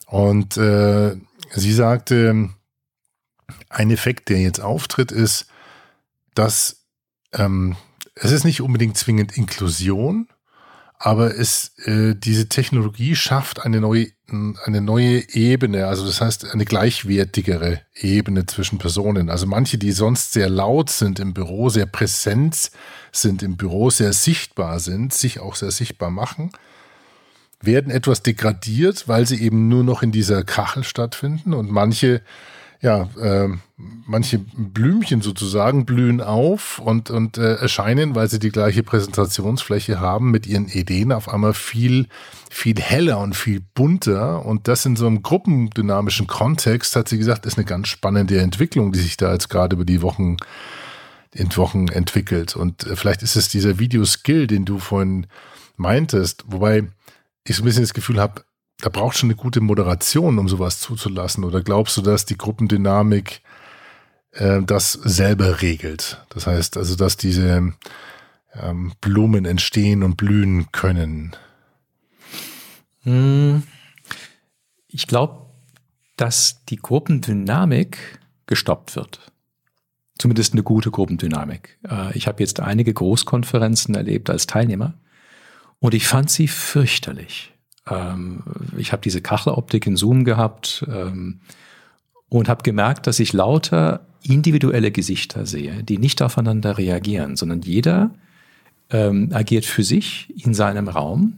Und 0.06 0.58
äh, 0.58 1.18
sie 1.52 1.74
sagte, 1.74 2.50
ein 3.68 3.92
Effekt, 3.92 4.30
der 4.30 4.40
jetzt 4.40 4.62
auftritt, 4.62 5.12
ist, 5.12 5.48
dass 6.34 6.86
ähm, 7.34 7.76
es 8.16 8.32
ist 8.32 8.46
nicht 8.46 8.62
unbedingt 8.62 8.98
zwingend 8.98 9.36
Inklusion, 9.36 10.30
aber 11.02 11.34
es, 11.40 11.72
äh, 11.86 12.14
diese 12.14 12.50
Technologie 12.50 13.16
schafft 13.16 13.66
eine 13.66 13.80
neue, 13.80 14.08
eine 14.28 14.82
neue 14.82 15.34
Ebene, 15.34 15.88
also 15.88 16.06
das 16.06 16.20
heißt 16.20 16.54
eine 16.54 16.66
gleichwertigere 16.66 17.82
Ebene 17.96 18.46
zwischen 18.46 18.80
Personen. 18.80 19.30
Also 19.30 19.48
manche, 19.48 19.78
die 19.78 19.94
sonst 19.94 20.34
sehr 20.34 20.50
laut 20.50 20.90
sind 20.90 21.22
im 21.22 21.34
Büro, 21.34 21.70
sehr 21.70 21.86
präsent 21.86 22.70
sind 23.14 23.42
im 23.44 23.56
Büro, 23.56 23.90
sehr 23.90 24.12
sichtbar 24.12 24.82
sind, 24.82 25.14
sich 25.14 25.40
auch 25.40 25.56
sehr 25.56 25.72
sichtbar 25.72 26.12
machen, 26.12 26.52
werden 27.62 27.92
etwas 27.92 28.22
degradiert, 28.22 29.08
weil 29.08 29.26
sie 29.26 29.42
eben 29.42 29.70
nur 29.70 29.86
noch 29.86 30.04
in 30.04 30.12
dieser 30.12 30.44
Kachel 30.44 30.84
stattfinden 30.84 31.54
und 31.54 31.72
manche 31.72 32.22
ja, 32.82 33.10
äh, 33.22 33.50
manche 33.76 34.40
Blümchen 34.40 35.22
sozusagen 35.22 35.86
blühen 35.86 36.22
auf 36.22 36.80
und, 36.80 37.10
und 37.10 37.38
äh, 37.38 37.56
erscheinen, 37.56 38.16
weil 38.16 38.30
sie 38.30 38.40
die 38.40 38.52
gleiche 38.52 38.84
Präsentationsfläche 38.84 40.00
haben, 40.00 40.32
mit 40.32 40.48
ihren 40.48 40.68
Ideen 40.68 41.12
auf 41.12 41.28
einmal 41.28 41.54
viel, 41.54 42.08
viel 42.50 42.80
heller 42.80 43.20
und 43.20 43.36
viel 43.36 43.62
bunter. 43.74 44.46
Und 44.46 44.70
das 44.70 44.86
in 44.86 44.96
so 44.96 45.08
einem 45.08 45.24
gruppendynamischen 45.24 46.28
Kontext, 46.28 46.96
hat 46.96 47.10
sie 47.10 47.18
gesagt, 47.18 47.46
ist 47.46 47.58
eine 47.58 47.66
ganz 47.66 47.90
spannende 47.90 48.40
Entwicklung, 48.40 48.94
die 48.94 49.00
sich 49.00 49.18
da 49.18 49.34
jetzt 49.34 49.50
gerade 49.50 49.76
über 49.76 49.86
die 49.86 50.02
Wochen, 50.02 50.38
in 51.34 51.56
Wochen 51.58 51.90
entwickelt. 51.90 52.56
Und 52.56 52.88
äh, 52.88 52.96
vielleicht 52.96 53.24
ist 53.24 53.36
es 53.36 53.50
dieser 53.50 53.78
Videoskill, 53.78 54.48
den 54.48 54.64
du 54.64 54.80
vorhin 54.80 55.28
meintest, 55.76 56.46
wobei 56.48 56.88
ich 57.44 57.58
so 57.58 57.64
ein 57.64 57.66
bisschen 57.66 57.84
das 57.84 57.94
Gefühl 57.94 58.22
habe, 58.22 58.44
da 58.82 58.90
braucht 58.90 59.18
schon 59.18 59.28
eine 59.28 59.36
gute 59.36 59.62
Moderation, 59.62 60.40
um 60.40 60.48
sowas 60.48 60.80
zuzulassen. 60.80 61.44
Oder 61.44 61.62
glaubst 61.62 61.98
du, 61.98 62.02
dass 62.02 62.26
die 62.26 62.38
Gruppendynamik 62.38 63.42
äh, 64.32 64.62
das 64.62 64.94
selber 64.94 65.62
regelt? 65.62 66.24
Das 66.30 66.48
heißt 66.48 66.78
also, 66.78 66.96
dass 66.96 67.18
diese 67.18 67.74
ähm, 68.54 68.94
Blumen 69.02 69.46
entstehen 69.46 70.04
und 70.04 70.16
blühen 70.16 70.72
können? 70.72 71.36
Hm. 73.04 73.64
Ich 74.88 75.08
glaube, 75.08 75.46
dass 76.16 76.66
die 76.66 76.78
Gruppendynamik 76.78 78.20
gestoppt 78.48 78.96
wird. 78.96 79.32
Zumindest 80.18 80.54
eine 80.54 80.64
gute 80.64 80.92
Gruppendynamik. 80.92 81.80
Äh, 81.90 82.18
ich 82.18 82.28
habe 82.28 82.42
jetzt 82.42 82.60
einige 82.60 82.94
Großkonferenzen 82.94 83.96
erlebt 83.96 84.30
als 84.30 84.48
Teilnehmer 84.48 84.94
und 85.80 85.94
ich 85.94 86.08
fand 86.08 86.30
sie 86.30 86.48
fürchterlich. 86.48 87.54
Ähm, 87.90 88.44
ich 88.78 88.92
habe 88.92 89.02
diese 89.02 89.22
Kacheloptik 89.22 89.88
in 89.88 89.96
Zoom 89.96 90.24
gehabt 90.24 90.86
ähm, 90.88 91.40
und 92.30 92.50
habe 92.50 92.64
gemerkt, 92.64 93.08
dass 93.08 93.20
ich 93.20 93.34
lauter 93.34 94.02
individuelle 94.24 94.92
Gesichter 94.92 95.46
sehe, 95.46 95.84
die 95.84 95.98
nicht 95.98 96.22
aufeinander 96.22 96.78
reagieren, 96.78 97.36
sondern 97.36 97.62
jeder 97.62 98.12
ähm, 98.90 99.30
agiert 99.34 99.66
für 99.66 99.84
sich 99.84 100.34
in 100.44 100.54
seinem 100.54 100.88
Raum 100.88 101.34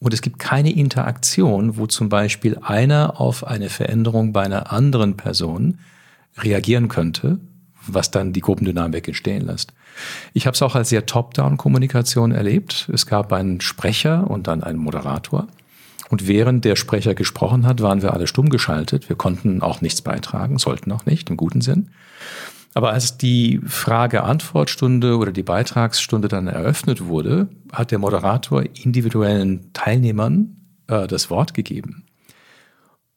und 0.00 0.14
es 0.14 0.22
gibt 0.22 0.38
keine 0.38 0.72
Interaktion, 0.72 1.76
wo 1.76 1.86
zum 1.86 2.08
Beispiel 2.08 2.58
einer 2.62 3.20
auf 3.20 3.46
eine 3.46 3.68
Veränderung 3.68 4.32
bei 4.32 4.42
einer 4.42 4.72
anderen 4.72 5.16
Person 5.16 5.78
reagieren 6.38 6.88
könnte, 6.88 7.38
was 7.86 8.10
dann 8.10 8.32
die 8.32 8.40
Gruppendynamik 8.40 9.06
entstehen 9.08 9.46
lässt. 9.46 9.74
Ich 10.32 10.46
habe 10.46 10.54
es 10.54 10.62
auch 10.62 10.74
als 10.74 10.88
sehr 10.88 11.04
Top-Down-Kommunikation 11.04 12.32
erlebt. 12.32 12.88
Es 12.92 13.06
gab 13.06 13.32
einen 13.32 13.60
Sprecher 13.60 14.30
und 14.30 14.46
dann 14.46 14.62
einen 14.62 14.78
Moderator. 14.78 15.48
Und 16.10 16.26
während 16.26 16.64
der 16.64 16.74
Sprecher 16.74 17.14
gesprochen 17.14 17.64
hat, 17.66 17.80
waren 17.82 18.02
wir 18.02 18.12
alle 18.12 18.26
stumm 18.26 18.48
geschaltet. 18.50 19.08
Wir 19.08 19.14
konnten 19.14 19.62
auch 19.62 19.80
nichts 19.80 20.02
beitragen, 20.02 20.58
sollten 20.58 20.90
auch 20.90 21.06
nicht, 21.06 21.30
im 21.30 21.36
guten 21.36 21.60
Sinn. 21.60 21.90
Aber 22.74 22.90
als 22.90 23.16
die 23.16 23.60
Frage-Antwort-Stunde 23.64 25.16
oder 25.16 25.30
die 25.30 25.44
Beitragsstunde 25.44 26.26
dann 26.26 26.48
eröffnet 26.48 27.06
wurde, 27.06 27.48
hat 27.72 27.92
der 27.92 28.00
Moderator 28.00 28.64
individuellen 28.82 29.72
Teilnehmern 29.72 30.56
äh, 30.88 31.06
das 31.06 31.30
Wort 31.30 31.54
gegeben. 31.54 32.04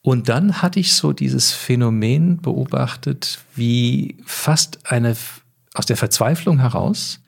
Und 0.04 0.30
dann 0.30 0.62
hatte 0.62 0.80
ich 0.80 0.94
so 0.94 1.14
dieses 1.14 1.52
Phänomen 1.52 2.42
beobachtet, 2.42 3.40
wie 3.56 4.18
fast 4.24 4.92
eine 4.92 5.16
aus 5.74 5.88
der 5.88 5.98
Verzweiflung 5.98 6.60
heraus 6.60 7.22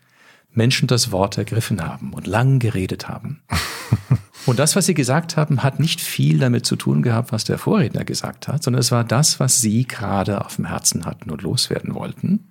Menschen 0.52 0.88
das 0.88 1.12
Wort 1.12 1.40
ergriffen 1.40 1.84
haben 1.84 2.14
und 2.14 2.28
lang 2.28 2.60
geredet 2.60 3.08
haben. 3.08 3.42
Und 4.46 4.60
das, 4.60 4.76
was 4.76 4.86
sie 4.86 4.94
gesagt 4.94 5.38
haben, 5.38 5.64
hat 5.64 5.80
nicht 5.80 6.02
viel 6.02 6.38
damit 6.38 6.66
zu 6.66 6.76
tun 6.76 7.02
gehabt, 7.02 7.32
was 7.32 7.46
der 7.46 7.58
Vorredner 7.58 8.06
gesagt 8.06 8.48
hat, 8.48 8.64
sondern 8.64 8.80
es 8.80 8.92
war 8.92 9.04
das, 9.04 9.40
was 9.40 9.60
sie 9.60 9.88
gerade 9.88 10.46
auf 10.46 10.58
dem 10.58 10.66
Herzen 10.66 11.06
hatten 11.06 11.32
und 11.32 11.42
loswerden 11.42 11.96
wollten. 11.96 12.48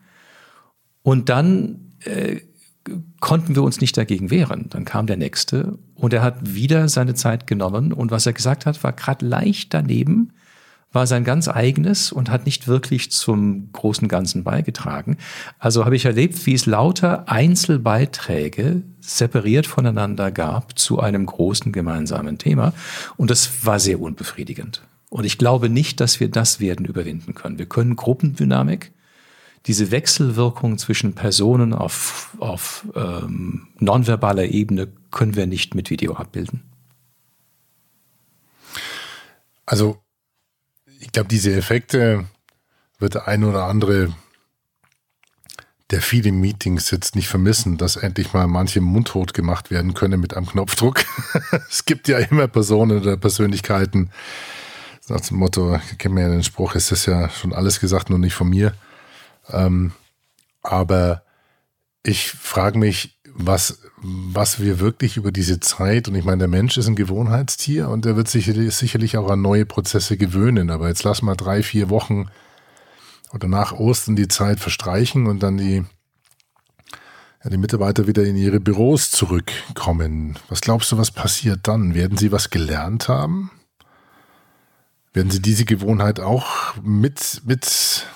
Und 1.03 1.29
dann 1.29 1.93
äh, 2.01 2.41
konnten 3.21 3.55
wir 3.55 3.63
uns 3.63 3.81
nicht 3.81 3.97
dagegen 3.97 4.31
wehren. 4.31 4.67
Dann 4.71 4.85
kam 4.85 5.07
der 5.07 5.17
nächste 5.17 5.79
und 5.95 6.13
er 6.13 6.23
hat 6.23 6.55
wieder 6.55 6.89
seine 6.89 7.15
Zeit 7.15 7.47
genommen 7.47 7.93
und 7.93 8.11
was 8.11 8.27
er 8.27 8.33
gesagt 8.33 8.67
hat, 8.67 8.83
war 8.83 8.93
gerade 8.93 9.25
leicht 9.25 9.73
daneben, 9.73 10.33
war 10.95 11.07
sein 11.07 11.25
ganz 11.25 11.49
eigenes 11.49 12.13
und 12.13 12.31
hat 12.31 12.47
nicht 12.47 12.69
wirklich 12.69 13.11
zum 13.11 13.71
großen 13.73 14.09
Ganzen 14.09 14.45
beigetragen. 14.45 15.17
Also 15.59 15.85
habe 15.85 15.97
ich 15.97 16.05
erlebt, 16.05 16.47
wie 16.47 16.55
es 16.55 16.67
lauter 16.67 17.29
Einzelbeiträge 17.29 18.83
separiert 19.01 19.67
voneinander 19.67 20.31
gab 20.31 20.79
zu 20.79 21.01
einem 21.01 21.27
großen 21.27 21.73
gemeinsamen 21.73 22.39
Thema. 22.39 22.73
Und 23.17 23.31
das 23.31 23.67
war 23.67 23.81
sehr 23.81 24.01
unbefriedigend. 24.01 24.83
Und 25.11 25.25
ich 25.25 25.37
glaube 25.37 25.69
nicht, 25.69 26.01
dass 26.01 26.21
wir 26.21 26.29
das 26.29 26.61
werden 26.61 26.87
überwinden 26.87 27.35
können. 27.35 27.59
Wir 27.59 27.67
können 27.67 27.97
Gruppendynamik, 27.97 28.93
diese 29.67 29.91
Wechselwirkung 29.91 30.79
zwischen 30.79 31.15
Personen 31.15 31.73
auf, 31.73 32.37
auf 32.39 32.87
ähm, 32.95 33.69
nonverbaler 33.79 34.45
Ebene 34.45 34.89
können 35.11 35.37
wir 35.37 35.47
nicht 35.47 35.75
mit 35.75 35.91
Video 35.91 36.15
abbilden. 36.15 36.63
Also 39.67 40.04
glaube, 41.15 41.29
diese 41.29 41.55
Effekte 41.55 42.27
wird 42.99 43.15
der 43.15 43.27
ein 43.27 43.45
oder 43.45 43.65
andere, 43.65 44.15
der 45.91 46.03
viele 46.03 46.33
Meetings 46.33 46.89
sitzt, 46.89 47.17
nicht 47.17 47.29
vermissen, 47.29 47.79
dass 47.79 47.97
endlich 47.97 48.33
mal 48.33 48.47
manche 48.47 48.81
mundtot 48.81 49.33
gemacht 49.33 49.71
werden 49.71 49.95
können 49.95 50.21
mit 50.21 50.37
einem 50.37 50.47
Knopfdruck. 50.47 51.05
es 51.71 51.85
gibt 51.87 52.09
ja 52.09 52.19
immer 52.19 52.49
Personen 52.49 53.01
oder 53.01 53.17
Persönlichkeiten, 53.17 54.11
nach 55.09 55.21
dem 55.21 55.37
Motto, 55.37 55.79
ich 55.91 55.99
kenne 55.99 56.23
ja 56.23 56.29
den 56.29 56.43
Spruch, 56.43 56.75
es 56.75 56.91
ist 56.91 57.07
ja 57.07 57.29
schon 57.29 57.53
alles 57.53 57.79
gesagt, 57.79 58.09
nur 58.11 58.19
nicht 58.19 58.35
von 58.35 58.49
mir. 58.49 58.75
Ähm, 59.51 59.93
aber 60.63 61.23
ich 62.03 62.31
frage 62.31 62.79
mich, 62.79 63.19
was, 63.35 63.81
was 64.07 64.61
wir 64.61 64.81
wirklich 64.81 65.17
über 65.17 65.33
diese 65.33 65.61
Zeit, 65.61 66.09
und 66.09 66.15
ich 66.15 66.25
meine, 66.25 66.41
der 66.41 66.49
Mensch 66.49 66.77
ist 66.77 66.89
ein 66.89 66.95
Gewohnheitstier 66.95 67.89
und 67.89 68.05
der 68.05 68.17
wird 68.17 68.29
sich 68.29 68.53
sicherlich 68.77 69.17
auch 69.17 69.31
an 69.31 69.41
neue 69.41 69.65
Prozesse 69.65 70.19
gewöhnen. 70.19 70.69
Aber 70.69 70.89
jetzt 70.89 71.05
lass 71.05 71.23
mal 71.23 71.37
drei, 71.37 71.63
vier 71.63 71.89
Wochen 71.89 72.27
oder 73.33 73.49
nach 73.49 73.73
Ostern 73.73 74.15
die 74.15 74.29
Zeit 74.29 74.61
verstreichen 74.61 75.27
und 75.27 75.43
dann 75.43 75.57
die, 75.57 75.85
ja, 77.43 77.51
die 77.51 77.57
Mitarbeiter 77.57 78.07
wieder 78.07 78.25
in 78.25 78.37
ihre 78.37 78.61
Büros 78.61 79.11
zurückkommen. 79.11 80.39
Was 80.51 80.61
glaubst 80.61 80.93
du, 80.93 80.99
was 80.99 81.11
passiert 81.11 81.61
dann? 81.63 81.95
Werden 81.95 82.19
sie 82.19 82.31
was 82.31 82.51
gelernt 82.51 83.09
haben? 83.09 83.51
Werden 85.15 85.31
sie 85.31 85.41
diese 85.41 85.65
Gewohnheit 85.65 86.21
auch 86.21 86.75
mit, 86.83 87.41
mit, 87.47 88.07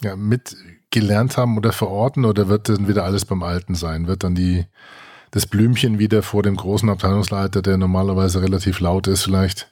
ja, 0.00 0.16
mit 0.16 0.56
gelernt 0.90 1.36
haben 1.36 1.58
oder 1.58 1.72
verorten 1.72 2.24
oder 2.24 2.48
wird 2.48 2.70
dann 2.70 2.88
wieder 2.88 3.04
alles 3.04 3.26
beim 3.26 3.42
Alten 3.42 3.74
sein? 3.74 4.06
Wird 4.06 4.24
dann 4.24 4.34
die, 4.34 4.64
das 5.36 5.46
Blümchen 5.46 5.98
wieder 5.98 6.22
vor 6.22 6.42
dem 6.42 6.56
großen 6.56 6.88
Abteilungsleiter, 6.88 7.60
der 7.60 7.76
normalerweise 7.76 8.40
relativ 8.40 8.80
laut 8.80 9.06
ist, 9.06 9.24
vielleicht 9.24 9.70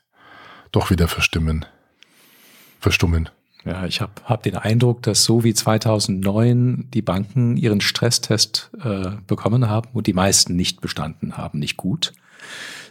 doch 0.73 0.91
wieder 0.91 1.09
verstimmen, 1.09 1.65
verstummen? 2.81 3.31
Ja, 3.65 3.87
ich 3.87 4.03
habe 4.03 4.13
hab 4.25 4.43
den 4.43 4.57
Eindruck, 4.57 5.03
dass 5.05 5.25
so 5.25 5.43
wie 5.43 5.55
2009 5.55 6.91
die 6.93 7.01
Banken 7.01 7.57
ihren 7.57 7.81
Stresstest 7.81 8.73
äh, 8.85 9.13
bekommen 9.27 9.71
haben 9.71 9.89
und 9.95 10.07
die 10.07 10.13
meisten 10.13 10.55
nicht 10.55 10.83
bestanden 10.83 11.39
haben, 11.39 11.61
nicht 11.61 11.79
gut. 11.79 12.13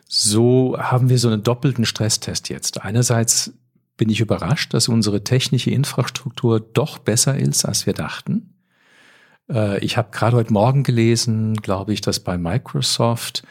So 0.07 0.75
haben 0.79 1.09
wir 1.09 1.19
so 1.19 1.27
einen 1.27 1.43
doppelten 1.43 1.85
Stresstest 1.85 2.49
jetzt. 2.49 2.81
Einerseits 2.81 3.53
bin 3.97 4.09
ich 4.09 4.19
überrascht, 4.19 4.73
dass 4.73 4.87
unsere 4.87 5.23
technische 5.23 5.69
Infrastruktur 5.69 6.59
doch 6.59 6.97
besser 6.97 7.37
ist, 7.37 7.65
als 7.65 7.85
wir 7.85 7.93
dachten. 7.93 8.52
Äh, 9.49 9.79
ich 9.79 9.97
habe 9.97 10.11
gerade 10.11 10.37
heute 10.37 10.53
Morgen 10.53 10.83
gelesen, 10.83 11.55
glaube 11.55 11.93
ich, 11.93 12.01
dass 12.01 12.19
bei 12.19 12.37
Microsoft 12.37 13.43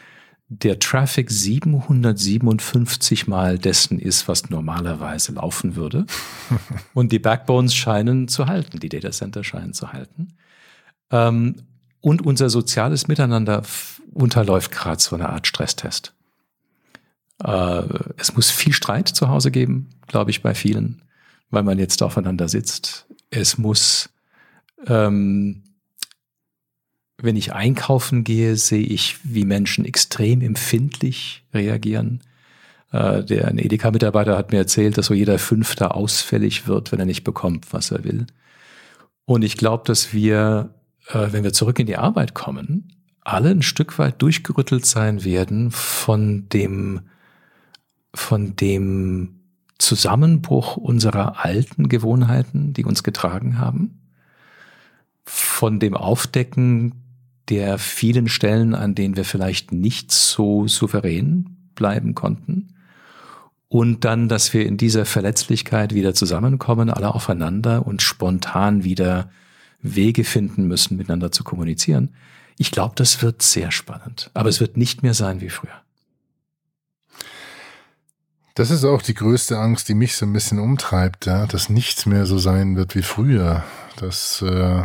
der 0.61 0.79
Traffic 0.79 1.31
757 1.31 3.27
mal 3.27 3.59
dessen 3.59 3.99
ist, 3.99 4.29
was 4.29 4.51
normalerweise 4.51 5.33
laufen 5.33 5.77
würde. 5.77 6.05
Und 6.95 7.11
die 7.13 7.19
Backbones 7.19 7.75
scheinen 7.75 8.29
zu 8.29 8.47
halten, 8.47 8.79
die 8.79 8.91
Datacenter 8.91 9.45
scheinen 9.45 9.73
zu 9.73 9.93
halten. 9.93 10.35
Ähm, 11.11 11.57
und 12.01 12.27
unser 12.27 12.51
soziales 12.51 13.07
Miteinander 13.07 13.63
unterläuft 14.13 14.73
gerade 14.73 15.01
so 15.01 15.15
eine 15.15 15.29
Art 15.29 15.47
Stresstest. 15.47 16.13
Äh, 17.43 17.83
es 18.17 18.35
muss 18.35 18.51
viel 18.51 18.73
Streit 18.73 19.09
zu 19.09 19.29
Hause 19.29 19.51
geben, 19.51 19.91
glaube 20.09 20.31
ich, 20.31 20.43
bei 20.43 20.55
vielen, 20.55 21.03
weil 21.51 21.63
man 21.63 21.79
jetzt 21.79 22.03
aufeinander 22.03 22.49
sitzt. 22.49 23.07
Es 23.31 23.57
muss, 23.57 24.11
ähm, 24.87 25.63
wenn 27.23 27.37
ich 27.37 27.53
einkaufen 27.53 28.25
gehe, 28.25 28.57
sehe 28.57 28.85
ich, 28.85 29.17
wie 29.23 29.45
Menschen 29.45 29.85
extrem 29.85 30.41
empfindlich 30.41 31.45
reagieren. 31.55 32.21
Äh, 32.91 33.25
der 33.25 33.49
ein 33.49 33.59
Edeka-Mitarbeiter 33.59 34.37
hat 34.37 34.53
mir 34.53 34.59
erzählt, 34.59 34.99
dass 34.99 35.07
so 35.07 35.15
jeder 35.15 35.39
Fünfter 35.39 35.95
ausfällig 35.95 36.67
wird, 36.67 36.93
wenn 36.93 36.99
er 37.01 37.07
nicht 37.07 37.25
bekommt, 37.25 37.73
was 37.73 37.91
er 37.91 38.05
will. 38.05 38.27
Und 39.25 39.43
ich 39.43 39.57
glaube, 39.57 39.85
dass 39.87 40.13
wir, 40.13 40.75
äh, 41.09 41.29
wenn 41.31 41.45
wir 41.45 41.53
zurück 41.53 41.79
in 41.79 41.87
die 41.87 41.97
Arbeit 41.97 42.35
kommen, 42.35 42.93
alle 43.23 43.51
ein 43.51 43.63
Stück 43.63 43.99
weit 43.99 44.21
durchgerüttelt 44.21 44.85
sein 44.85 45.25
werden 45.25 45.71
von 45.71 46.49
dem 46.49 47.03
von 48.15 48.57
dem 48.57 49.41
Zusammenbruch 49.79 50.77
unserer 50.77 51.45
alten 51.45 51.89
Gewohnheiten, 51.89 52.75
die 52.75 52.85
uns 52.85 53.03
getragen 53.03 53.59
haben, 53.59 54.03
von 55.25 55.81
dem 55.81 55.97
Aufdecken 55.97 57.12
der 57.49 57.79
vielen 57.79 58.29
Stellen, 58.29 58.75
an 58.75 58.95
denen 58.95 59.17
wir 59.17 59.25
vielleicht 59.25 59.73
nicht 59.73 60.13
so 60.13 60.69
souverän 60.69 61.57
bleiben 61.75 62.15
konnten. 62.15 62.75
Und 63.69 64.05
dann, 64.05 64.29
dass 64.29 64.53
wir 64.53 64.67
in 64.67 64.77
dieser 64.77 65.07
Verletzlichkeit 65.07 65.95
wieder 65.95 66.15
zusammenkommen, 66.15 66.91
alle 66.91 67.15
aufeinander 67.15 67.87
und 67.87 68.03
spontan 68.03 68.85
wieder 68.85 69.31
Wege 69.81 70.25
finden 70.25 70.69
müssen, 70.69 70.97
miteinander 70.97 71.33
zu 71.33 71.43
kommunizieren. 71.43 72.15
Ich 72.59 72.71
glaube, 72.71 72.95
das 72.97 73.23
wird 73.23 73.43
sehr 73.43 73.71
spannend. 73.71 74.31
Aber 74.35 74.49
es 74.49 74.61
wird 74.61 74.77
nicht 74.77 75.03
mehr 75.03 75.15
sein 75.15 75.41
wie 75.41 75.49
früher. 75.49 75.83
Das 78.55 78.71
ist 78.71 78.85
auch 78.85 79.01
die 79.01 79.15
größte 79.15 79.59
Angst, 79.59 79.89
die 79.89 79.95
mich 79.95 80.17
so 80.17 80.27
ein 80.27 80.33
bisschen 80.33 80.59
umtreibt, 80.59 81.25
ja, 81.25 81.47
dass 81.47 81.71
nichts 81.71 82.05
mehr 82.05 82.27
so 82.27 82.37
sein 82.37 82.77
wird 82.77 82.95
wie 82.95 83.03
früher. 83.03 83.65
Das 83.97 84.43
äh, 84.43 84.83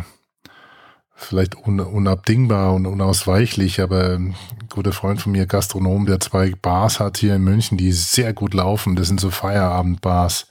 vielleicht 1.18 1.56
un 1.56 1.80
unabdingbar 1.80 2.74
und 2.74 2.86
unausweichlich, 2.86 3.80
aber 3.80 4.14
ein 4.14 4.36
guter 4.70 4.92
Freund 4.92 5.20
von 5.20 5.32
mir, 5.32 5.46
Gastronom, 5.46 6.06
der 6.06 6.20
zwei 6.20 6.52
Bars 6.52 7.00
hat 7.00 7.18
hier 7.18 7.34
in 7.34 7.42
München, 7.42 7.76
die 7.76 7.90
sehr 7.92 8.32
gut 8.32 8.54
laufen. 8.54 8.94
Das 8.94 9.08
sind 9.08 9.20
so 9.20 9.30
Feierabendbars. 9.30 10.46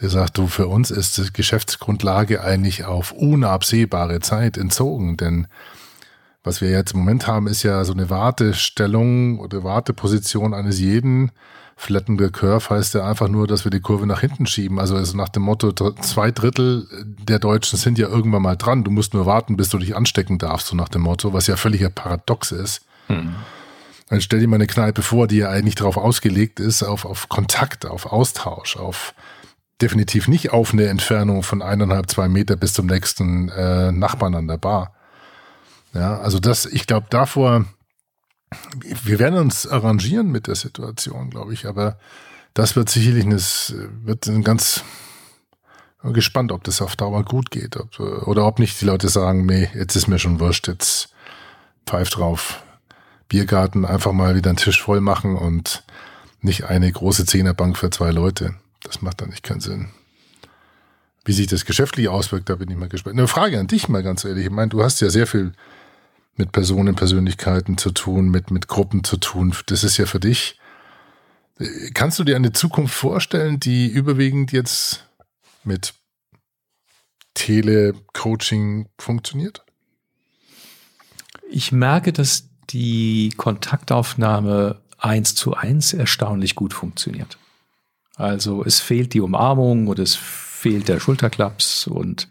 Der 0.00 0.08
sagt, 0.08 0.38
du, 0.38 0.46
für 0.46 0.68
uns 0.68 0.90
ist 0.90 1.18
die 1.18 1.32
Geschäftsgrundlage 1.32 2.42
eigentlich 2.42 2.84
auf 2.84 3.12
unabsehbare 3.12 4.20
Zeit 4.20 4.56
entzogen, 4.56 5.16
denn 5.16 5.48
was 6.44 6.60
wir 6.60 6.70
jetzt 6.70 6.92
im 6.92 7.00
Moment 7.00 7.26
haben, 7.26 7.48
ist 7.48 7.64
ja 7.64 7.82
so 7.84 7.92
eine 7.92 8.08
Wartestellung 8.08 9.40
oder 9.40 9.64
Warteposition 9.64 10.54
eines 10.54 10.78
jeden, 10.78 11.32
Flatten 11.78 12.18
the 12.18 12.30
Curve 12.30 12.70
heißt 12.70 12.94
ja 12.94 13.06
einfach 13.06 13.28
nur, 13.28 13.46
dass 13.46 13.64
wir 13.64 13.70
die 13.70 13.80
Kurve 13.80 14.06
nach 14.06 14.20
hinten 14.20 14.46
schieben. 14.46 14.80
Also, 14.80 14.96
also 14.96 15.14
nach 15.16 15.28
dem 15.28 15.42
Motto, 15.42 15.72
zwei 15.72 16.30
Drittel 16.30 16.88
der 17.04 17.38
Deutschen 17.38 17.78
sind 17.78 17.98
ja 17.98 18.08
irgendwann 18.08 18.42
mal 18.42 18.56
dran. 18.56 18.82
Du 18.82 18.90
musst 18.90 19.12
nur 19.12 19.26
warten, 19.26 19.58
bis 19.58 19.68
du 19.68 19.78
dich 19.78 19.94
anstecken 19.94 20.38
darfst, 20.38 20.68
so 20.68 20.76
nach 20.76 20.88
dem 20.88 21.02
Motto, 21.02 21.34
was 21.34 21.46
ja 21.46 21.56
völliger 21.56 21.90
Paradox 21.90 22.50
ist. 22.50 22.80
Hm. 23.08 23.34
Dann 24.08 24.20
stell 24.22 24.40
dir 24.40 24.48
mal 24.48 24.56
eine 24.56 24.66
Kneipe 24.66 25.02
vor, 25.02 25.26
die 25.26 25.36
ja 25.36 25.50
eigentlich 25.50 25.74
darauf 25.74 25.98
ausgelegt 25.98 26.60
ist, 26.60 26.82
auf, 26.82 27.04
auf 27.04 27.28
Kontakt, 27.28 27.84
auf 27.84 28.06
Austausch, 28.06 28.76
auf 28.76 29.14
definitiv 29.82 30.28
nicht 30.28 30.52
auf 30.52 30.72
eine 30.72 30.86
Entfernung 30.86 31.42
von 31.42 31.60
eineinhalb, 31.60 32.10
zwei 32.10 32.28
Meter 32.28 32.56
bis 32.56 32.72
zum 32.72 32.86
nächsten 32.86 33.50
äh, 33.50 33.92
Nachbarn 33.92 34.34
an 34.34 34.48
der 34.48 34.56
Bar. 34.56 34.94
Ja, 35.92 36.18
also 36.18 36.38
das, 36.38 36.64
ich 36.64 36.86
glaube, 36.86 37.06
davor 37.10 37.66
wir 38.80 39.18
werden 39.18 39.38
uns 39.38 39.66
arrangieren 39.66 40.30
mit 40.30 40.46
der 40.46 40.54
Situation, 40.54 41.30
glaube 41.30 41.52
ich, 41.52 41.66
aber 41.66 41.98
das 42.54 42.76
wird 42.76 42.88
sicherlich 42.88 43.24
eine, 43.24 43.40
wird 44.04 44.26
ein 44.28 44.42
ganz, 44.44 44.82
gespannt, 46.12 46.52
ob 46.52 46.64
das 46.64 46.82
auf 46.82 46.96
Dauer 46.96 47.24
gut 47.24 47.50
geht. 47.50 47.76
Ob, 47.76 47.98
oder 48.00 48.46
ob 48.46 48.58
nicht 48.58 48.80
die 48.80 48.84
Leute 48.84 49.08
sagen, 49.08 49.46
nee, 49.46 49.68
jetzt 49.74 49.96
ist 49.96 50.06
mir 50.06 50.18
schon 50.18 50.40
wurscht, 50.40 50.68
jetzt 50.68 51.10
pfeift 51.86 52.16
drauf. 52.16 52.62
Biergarten 53.28 53.84
einfach 53.84 54.12
mal 54.12 54.36
wieder 54.36 54.50
einen 54.50 54.56
Tisch 54.56 54.80
voll 54.80 55.00
machen 55.00 55.36
und 55.36 55.84
nicht 56.40 56.64
eine 56.64 56.90
große 56.90 57.26
Zehnerbank 57.26 57.76
für 57.76 57.90
zwei 57.90 58.10
Leute. 58.10 58.54
Das 58.82 59.02
macht 59.02 59.20
dann 59.20 59.30
nicht 59.30 59.42
keinen 59.42 59.60
Sinn. 59.60 59.88
Wie 61.24 61.32
sich 61.32 61.48
das 61.48 61.64
geschäftlich 61.64 62.08
auswirkt, 62.08 62.48
da 62.48 62.54
bin 62.54 62.70
ich 62.70 62.76
mal 62.76 62.88
gespannt. 62.88 63.18
Eine 63.18 63.26
Frage 63.26 63.58
an 63.58 63.66
dich 63.66 63.88
mal 63.88 64.04
ganz 64.04 64.24
ehrlich. 64.24 64.44
Ich 64.46 64.50
meine, 64.52 64.68
du 64.68 64.84
hast 64.84 65.00
ja 65.00 65.10
sehr 65.10 65.26
viel 65.26 65.52
mit 66.36 66.52
Personen, 66.52 66.94
Persönlichkeiten 66.94 67.78
zu 67.78 67.90
tun, 67.90 68.28
mit, 68.28 68.50
mit 68.50 68.68
Gruppen 68.68 69.04
zu 69.04 69.16
tun. 69.16 69.54
Das 69.66 69.84
ist 69.84 69.96
ja 69.96 70.06
für 70.06 70.20
dich. 70.20 70.58
Kannst 71.94 72.18
du 72.18 72.24
dir 72.24 72.36
eine 72.36 72.52
Zukunft 72.52 72.94
vorstellen, 72.94 73.58
die 73.58 73.86
überwiegend 73.86 74.52
jetzt 74.52 75.06
mit 75.64 75.94
Telecoaching 77.34 78.88
funktioniert? 78.98 79.64
Ich 81.50 81.72
merke, 81.72 82.12
dass 82.12 82.48
die 82.70 83.32
Kontaktaufnahme 83.36 84.82
eins 84.98 85.34
zu 85.34 85.54
eins 85.54 85.92
erstaunlich 85.92 86.54
gut 86.54 86.74
funktioniert. 86.74 87.38
Also 88.16 88.64
es 88.64 88.80
fehlt 88.80 89.14
die 89.14 89.20
Umarmung 89.20 89.88
oder 89.88 90.02
es 90.02 90.14
fehlt 90.14 90.88
der 90.88 91.00
Schulterklaps 91.00 91.86
und 91.86 92.28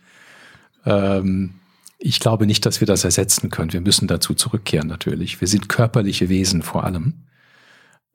ähm, 0.86 1.56
ich 1.98 2.20
glaube 2.20 2.46
nicht, 2.46 2.66
dass 2.66 2.80
wir 2.80 2.88
das 2.88 3.04
ersetzen 3.04 3.50
können. 3.50 3.74
Wir 3.74 3.82
müssen 3.82 4.08
dazu 4.08 4.34
zurückkehren 4.34 4.88
natürlich. 4.88 5.40
Wir 5.42 5.48
sind 5.48 5.70
körperliche 5.70 6.30
Wesen 6.30 6.62
vor 6.62 6.84
allem. 6.84 7.26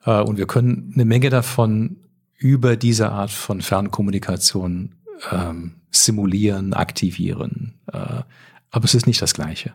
Äh, 0.04 0.20
und 0.20 0.36
wir 0.36 0.46
können 0.46 0.92
eine 0.94 1.04
Menge 1.04 1.30
davon 1.30 1.96
über 2.36 2.76
diese 2.76 3.10
Art 3.10 3.30
von 3.30 3.60
Fernkommunikation 3.60 4.94
ähm, 5.30 5.76
simulieren, 5.90 6.72
aktivieren. 6.72 7.74
Äh, 7.92 8.22
aber 8.70 8.84
es 8.84 8.94
ist 8.94 9.06
nicht 9.06 9.20
das 9.20 9.34
Gleiche. 9.34 9.74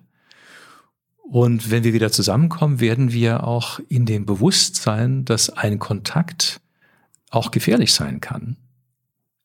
Und 1.21 1.71
wenn 1.71 1.83
wir 1.83 1.93
wieder 1.93 2.11
zusammenkommen, 2.11 2.79
werden 2.79 3.11
wir 3.11 3.45
auch 3.45 3.79
in 3.89 4.05
dem 4.05 4.25
Bewusstsein, 4.25 5.25
dass 5.25 5.49
ein 5.49 5.79
Kontakt 5.79 6.61
auch 7.31 7.51
gefährlich 7.51 7.93
sein 7.93 8.21
kann, 8.21 8.57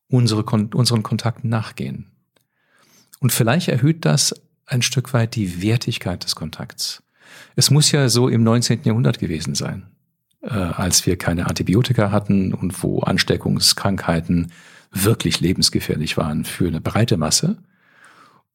unsere, 0.09 0.45
unseren 0.45 1.03
Kontakten 1.03 1.49
nachgehen. 1.49 2.11
Und 3.21 3.33
vielleicht 3.33 3.69
erhöht 3.69 4.05
das 4.05 4.35
ein 4.71 4.83
Stück 4.83 5.13
weit 5.13 5.35
die 5.35 5.63
Wertigkeit 5.63 6.25
des 6.25 6.37
Kontakts. 6.37 7.03
Es 7.57 7.71
muss 7.71 7.93
ja 7.93 8.09
so 8.09 8.29
im 8.29 8.43
19. 8.43 8.81
Jahrhundert 8.85 9.19
gewesen 9.19 9.55
sein, 9.55 9.87
äh, 10.43 10.51
als 10.51 11.07
wir 11.07 11.17
keine 11.17 11.47
Antibiotika 11.47 12.11
hatten 12.11 12.55
und 12.55 12.83
wo 12.83 13.01
Ansteckungskrankheiten 13.01 14.53
wirklich 14.93 15.41
lebensgefährlich 15.41 16.17
waren 16.17 16.45
für 16.45 16.69
eine 16.69 16.81
breite 16.81 17.17
Masse. 17.17 17.59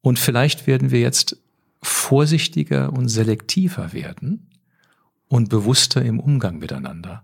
Und 0.02 0.20
vielleicht 0.20 0.68
werden 0.68 0.92
wir 0.92 1.00
jetzt 1.00 1.38
vorsichtiger 1.82 2.94
und 2.94 3.10
selektiver 3.10 3.94
werden 3.94 4.50
und 5.28 5.50
bewusster 5.50 6.02
im 6.02 6.20
Umgang 6.20 6.60
miteinander. 6.60 7.24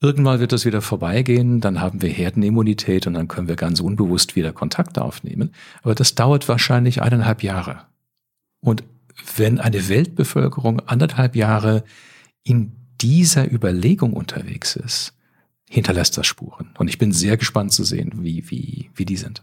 Irgendwann 0.00 0.38
wird 0.38 0.52
das 0.52 0.64
wieder 0.64 0.80
vorbeigehen, 0.80 1.60
dann 1.60 1.80
haben 1.80 2.02
wir 2.02 2.08
Herdenimmunität 2.08 3.06
und 3.08 3.14
dann 3.14 3.26
können 3.26 3.48
wir 3.48 3.56
ganz 3.56 3.80
unbewusst 3.80 4.36
wieder 4.36 4.52
Kontakt 4.52 4.96
aufnehmen. 4.98 5.52
Aber 5.82 5.94
das 5.94 6.14
dauert 6.14 6.48
wahrscheinlich 6.48 7.02
eineinhalb 7.02 7.42
Jahre. 7.42 7.87
Und 8.60 8.84
wenn 9.36 9.58
eine 9.60 9.88
Weltbevölkerung 9.88 10.80
anderthalb 10.80 11.36
Jahre 11.36 11.84
in 12.42 12.72
dieser 13.00 13.50
Überlegung 13.50 14.12
unterwegs 14.12 14.76
ist, 14.76 15.14
hinterlässt 15.68 16.16
das 16.16 16.26
Spuren. 16.26 16.74
Und 16.78 16.88
ich 16.88 16.98
bin 16.98 17.12
sehr 17.12 17.36
gespannt 17.36 17.72
zu 17.72 17.84
sehen, 17.84 18.24
wie, 18.24 18.50
wie, 18.50 18.90
wie 18.94 19.04
die 19.04 19.16
sind. 19.16 19.42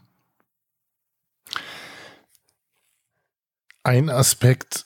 Ein 3.83 4.09
Aspekt, 4.09 4.85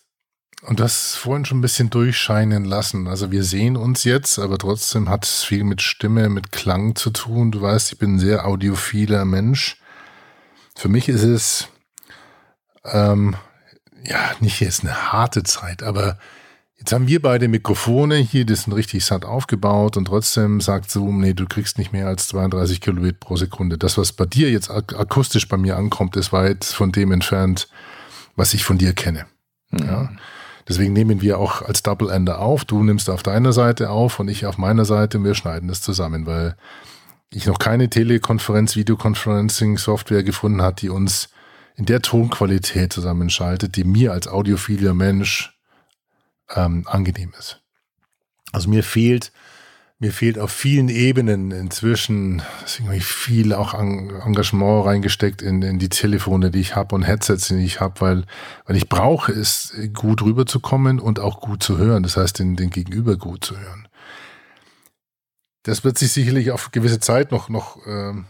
und 0.62 0.80
das 0.82 1.16
vorhin 1.16 1.46
schon 1.46 1.60
ein 1.60 1.62
bisschen 1.62 1.90
durchscheinen 1.90 2.66
lassen. 2.66 3.08
Also 3.08 3.32
wir 3.32 3.44
sehen 3.44 3.78
uns 3.78 4.04
jetzt, 4.04 4.40
aber 4.40 4.58
trotzdem 4.58 5.10
hat 5.10 5.24
es 5.24 5.44
viel 5.44 5.64
mit 5.64 5.82
Stimme, 5.82 6.28
mit 6.28 6.52
Klang 6.52 6.96
zu 6.96 7.12
tun. 7.12 7.52
Du 7.52 7.62
weißt, 7.62 7.94
ich 7.94 7.98
bin 7.98 8.16
ein 8.16 8.20
sehr 8.20 8.46
audiophiler 8.46 9.24
Mensch. 9.24 9.78
Für 10.76 10.90
mich 10.90 11.08
ist 11.08 11.24
es, 11.24 11.68
ähm, 12.84 13.36
ja, 14.04 14.32
nicht 14.40 14.60
jetzt 14.60 14.84
eine 14.84 15.12
harte 15.12 15.44
Zeit, 15.44 15.84
aber 15.84 16.18
Jetzt 16.80 16.94
haben 16.94 17.10
wir 17.10 17.22
beide 17.22 17.50
Mikrofone 17.50 18.16
hier, 18.16 18.46
die 18.46 18.56
sind 18.56 18.72
richtig 18.72 19.04
satt 19.04 19.26
aufgebaut 19.26 19.98
und 19.98 20.06
trotzdem 20.06 20.62
sagt 20.62 20.90
Zoom, 20.90 21.20
nee, 21.20 21.34
du 21.34 21.46
kriegst 21.46 21.78
nicht 21.78 21.92
mehr 21.92 22.08
als 22.08 22.30
32 22.30 22.80
Kilobit 22.80 23.20
pro 23.20 23.36
Sekunde. 23.36 23.78
Das, 23.78 23.98
was 23.98 24.14
bei 24.14 24.26
dir 24.26 24.50
jetzt 24.50 24.72
ak 24.72 24.98
akustisch 24.98 25.50
bei 25.50 25.58
mir 25.58 25.76
ankommt, 25.76 26.16
ist 26.16 26.32
weit 26.32 26.64
von 26.64 26.94
dem 26.94 27.12
entfernt, 27.12 27.68
was 28.38 28.54
ich 28.54 28.64
von 28.64 28.78
dir 28.78 28.94
kenne. 28.94 29.26
Mhm. 29.72 29.80
Ja. 29.80 30.10
Deswegen 30.70 30.94
nehmen 30.94 31.22
wir 31.22 31.38
auch 31.38 31.64
als 31.64 31.84
Double 31.84 32.10
Ender 32.10 32.40
auf. 32.40 32.64
Du 32.64 32.82
nimmst 32.82 33.10
auf 33.10 33.24
deiner 33.24 33.52
Seite 33.52 33.90
auf 33.90 34.18
und 34.22 34.30
ich 34.30 34.46
auf 34.46 34.58
meiner 34.58 34.86
Seite 34.86 35.18
und 35.18 35.26
wir 35.26 35.36
schneiden 35.36 35.68
das 35.68 35.82
zusammen, 35.82 36.26
weil 36.26 36.56
ich 37.30 37.46
noch 37.46 37.60
keine 37.60 37.90
Telekonferenz, 37.90 38.78
Videoconferencing-Software 38.78 40.24
gefunden 40.24 40.62
hat, 40.62 40.82
die 40.82 40.90
uns 40.90 41.28
in 41.80 41.86
der 41.86 42.02
Tonqualität 42.02 42.92
zusammenschaltet, 42.92 43.78
die 43.78 43.86
mir 43.86 44.12
als 44.12 44.28
audiophiler 44.28 44.94
Mensch 44.94 45.58
ähm, 46.54 46.86
angenehm 46.86 47.34
ist. 47.40 47.62
Also 48.52 48.70
mir 48.70 48.84
fehlt, 48.84 49.32
mir 49.98 50.12
fehlt 50.12 50.38
auf 50.40 50.52
vielen 50.52 50.90
Ebenen 50.90 51.52
inzwischen 51.52 52.42
viel 53.00 53.54
auch 53.54 53.74
Engagement 53.74 54.86
reingesteckt 54.88 55.42
in, 55.42 55.62
in 55.62 55.80
die 55.80 55.88
Telefone, 55.88 56.52
die 56.52 56.60
ich 56.60 56.76
habe 56.76 56.96
und 56.96 57.04
Headsets, 57.04 57.48
die 57.48 57.64
ich 57.64 57.80
habe, 57.80 58.02
weil, 58.02 58.26
weil 58.66 58.76
ich 58.76 58.90
brauche 58.90 59.32
es, 59.32 59.74
gut 59.94 60.22
rüberzukommen 60.22 61.00
und 61.00 61.22
auch 61.22 61.40
gut 61.40 61.64
zu 61.64 61.78
hören. 61.78 62.04
Das 62.04 62.18
heißt, 62.18 62.40
den, 62.40 62.58
den 62.58 62.72
Gegenüber 62.72 63.16
gut 63.16 63.46
zu 63.46 63.58
hören. 63.58 63.88
Das 65.64 65.86
wird 65.86 65.98
sich 65.98 66.12
sicherlich 66.12 66.52
auf 66.52 66.72
gewisse 66.72 67.00
Zeit 67.00 67.32
noch, 67.32 67.48
noch 67.48 67.78
ähm, 67.88 68.26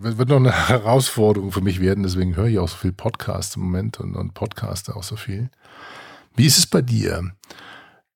wird 0.00 0.28
noch 0.28 0.36
eine 0.36 0.52
Herausforderung 0.68 1.52
für 1.52 1.60
mich 1.60 1.80
werden. 1.80 2.02
Deswegen 2.02 2.36
höre 2.36 2.46
ich 2.46 2.58
auch 2.58 2.68
so 2.68 2.76
viel 2.76 2.92
Podcast 2.92 3.56
im 3.56 3.62
Moment 3.62 4.00
und, 4.00 4.14
und 4.14 4.34
podcaste 4.34 4.94
auch 4.96 5.02
so 5.02 5.16
viel. 5.16 5.50
Wie 6.34 6.46
ist 6.46 6.58
es 6.58 6.66
bei 6.66 6.82
dir? 6.82 7.32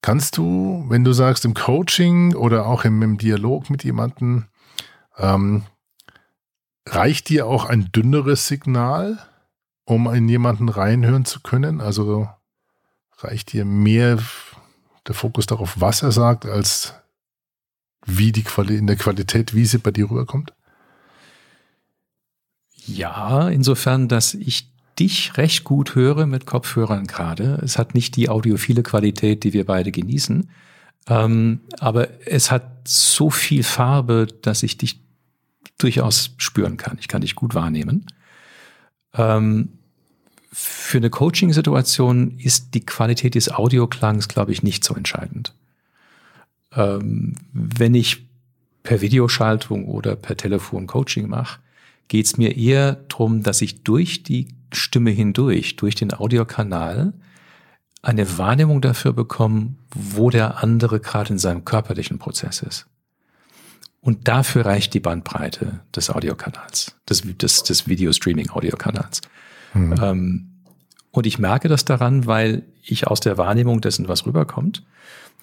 Kannst 0.00 0.36
du, 0.36 0.84
wenn 0.88 1.04
du 1.04 1.12
sagst 1.12 1.44
im 1.44 1.54
Coaching 1.54 2.34
oder 2.34 2.66
auch 2.66 2.84
im, 2.84 3.02
im 3.02 3.18
Dialog 3.18 3.70
mit 3.70 3.84
jemandem, 3.84 4.46
ähm, 5.16 5.62
reicht 6.86 7.28
dir 7.28 7.46
auch 7.46 7.66
ein 7.66 7.90
dünneres 7.92 8.48
Signal, 8.48 9.18
um 9.84 10.12
in 10.12 10.28
jemanden 10.28 10.68
reinhören 10.68 11.24
zu 11.24 11.40
können? 11.40 11.80
Also 11.80 12.28
reicht 13.18 13.52
dir 13.52 13.64
mehr 13.64 14.18
der 15.06 15.14
Fokus 15.14 15.46
darauf, 15.46 15.80
was 15.80 16.02
er 16.02 16.12
sagt, 16.12 16.46
als 16.46 16.94
wie 18.04 18.32
die 18.32 18.42
Quali 18.42 18.76
in 18.76 18.88
der 18.88 18.96
Qualität, 18.96 19.54
wie 19.54 19.64
sie 19.64 19.78
bei 19.78 19.92
dir 19.92 20.10
rüberkommt? 20.10 20.52
Ja, 22.86 23.48
insofern, 23.48 24.08
dass 24.08 24.34
ich 24.34 24.68
dich 24.98 25.36
recht 25.36 25.64
gut 25.64 25.94
höre 25.94 26.26
mit 26.26 26.46
Kopfhörern 26.46 27.06
gerade. 27.06 27.58
Es 27.62 27.78
hat 27.78 27.94
nicht 27.94 28.16
die 28.16 28.28
audiophile 28.28 28.82
Qualität, 28.82 29.44
die 29.44 29.52
wir 29.52 29.64
beide 29.64 29.90
genießen. 29.90 30.50
Ähm, 31.08 31.60
aber 31.80 32.08
es 32.26 32.50
hat 32.50 32.86
so 32.86 33.30
viel 33.30 33.62
Farbe, 33.62 34.26
dass 34.42 34.62
ich 34.62 34.78
dich 34.78 35.00
durchaus 35.78 36.34
spüren 36.36 36.76
kann. 36.76 36.98
Ich 37.00 37.08
kann 37.08 37.22
dich 37.22 37.34
gut 37.34 37.54
wahrnehmen. 37.54 38.06
Ähm, 39.14 39.70
für 40.52 40.98
eine 40.98 41.10
Coaching-Situation 41.10 42.38
ist 42.38 42.74
die 42.74 42.84
Qualität 42.84 43.34
des 43.34 43.50
Audioklangs, 43.50 44.28
glaube 44.28 44.52
ich, 44.52 44.62
nicht 44.62 44.84
so 44.84 44.94
entscheidend. 44.94 45.54
Ähm, 46.74 47.34
wenn 47.52 47.94
ich 47.94 48.26
per 48.82 49.00
Videoschaltung 49.00 49.86
oder 49.86 50.14
per 50.14 50.36
Telefon 50.36 50.86
Coaching 50.86 51.28
mache, 51.28 51.60
geht 52.12 52.26
es 52.26 52.36
mir 52.36 52.58
eher 52.58 52.96
darum, 53.08 53.42
dass 53.42 53.62
ich 53.62 53.84
durch 53.84 54.22
die 54.22 54.48
Stimme 54.70 55.10
hindurch, 55.10 55.76
durch 55.76 55.94
den 55.94 56.12
Audiokanal, 56.12 57.14
eine 58.02 58.36
Wahrnehmung 58.36 58.82
dafür 58.82 59.14
bekomme, 59.14 59.76
wo 59.94 60.28
der 60.28 60.62
andere 60.62 61.00
gerade 61.00 61.32
in 61.32 61.38
seinem 61.38 61.64
körperlichen 61.64 62.18
Prozess 62.18 62.60
ist. 62.60 62.86
Und 64.02 64.28
dafür 64.28 64.66
reicht 64.66 64.92
die 64.92 65.00
Bandbreite 65.00 65.80
des 65.96 66.10
Audiokanals, 66.10 66.96
des, 67.08 67.22
des, 67.38 67.62
des 67.62 67.88
Video-Streaming-Audiokanals. 67.88 69.22
Mhm. 69.72 69.94
Ähm, 70.02 70.50
und 71.12 71.26
ich 71.26 71.38
merke 71.38 71.68
das 71.68 71.86
daran, 71.86 72.26
weil 72.26 72.64
ich 72.82 73.06
aus 73.06 73.20
der 73.20 73.38
Wahrnehmung 73.38 73.80
dessen, 73.80 74.06
was 74.06 74.26
rüberkommt, 74.26 74.84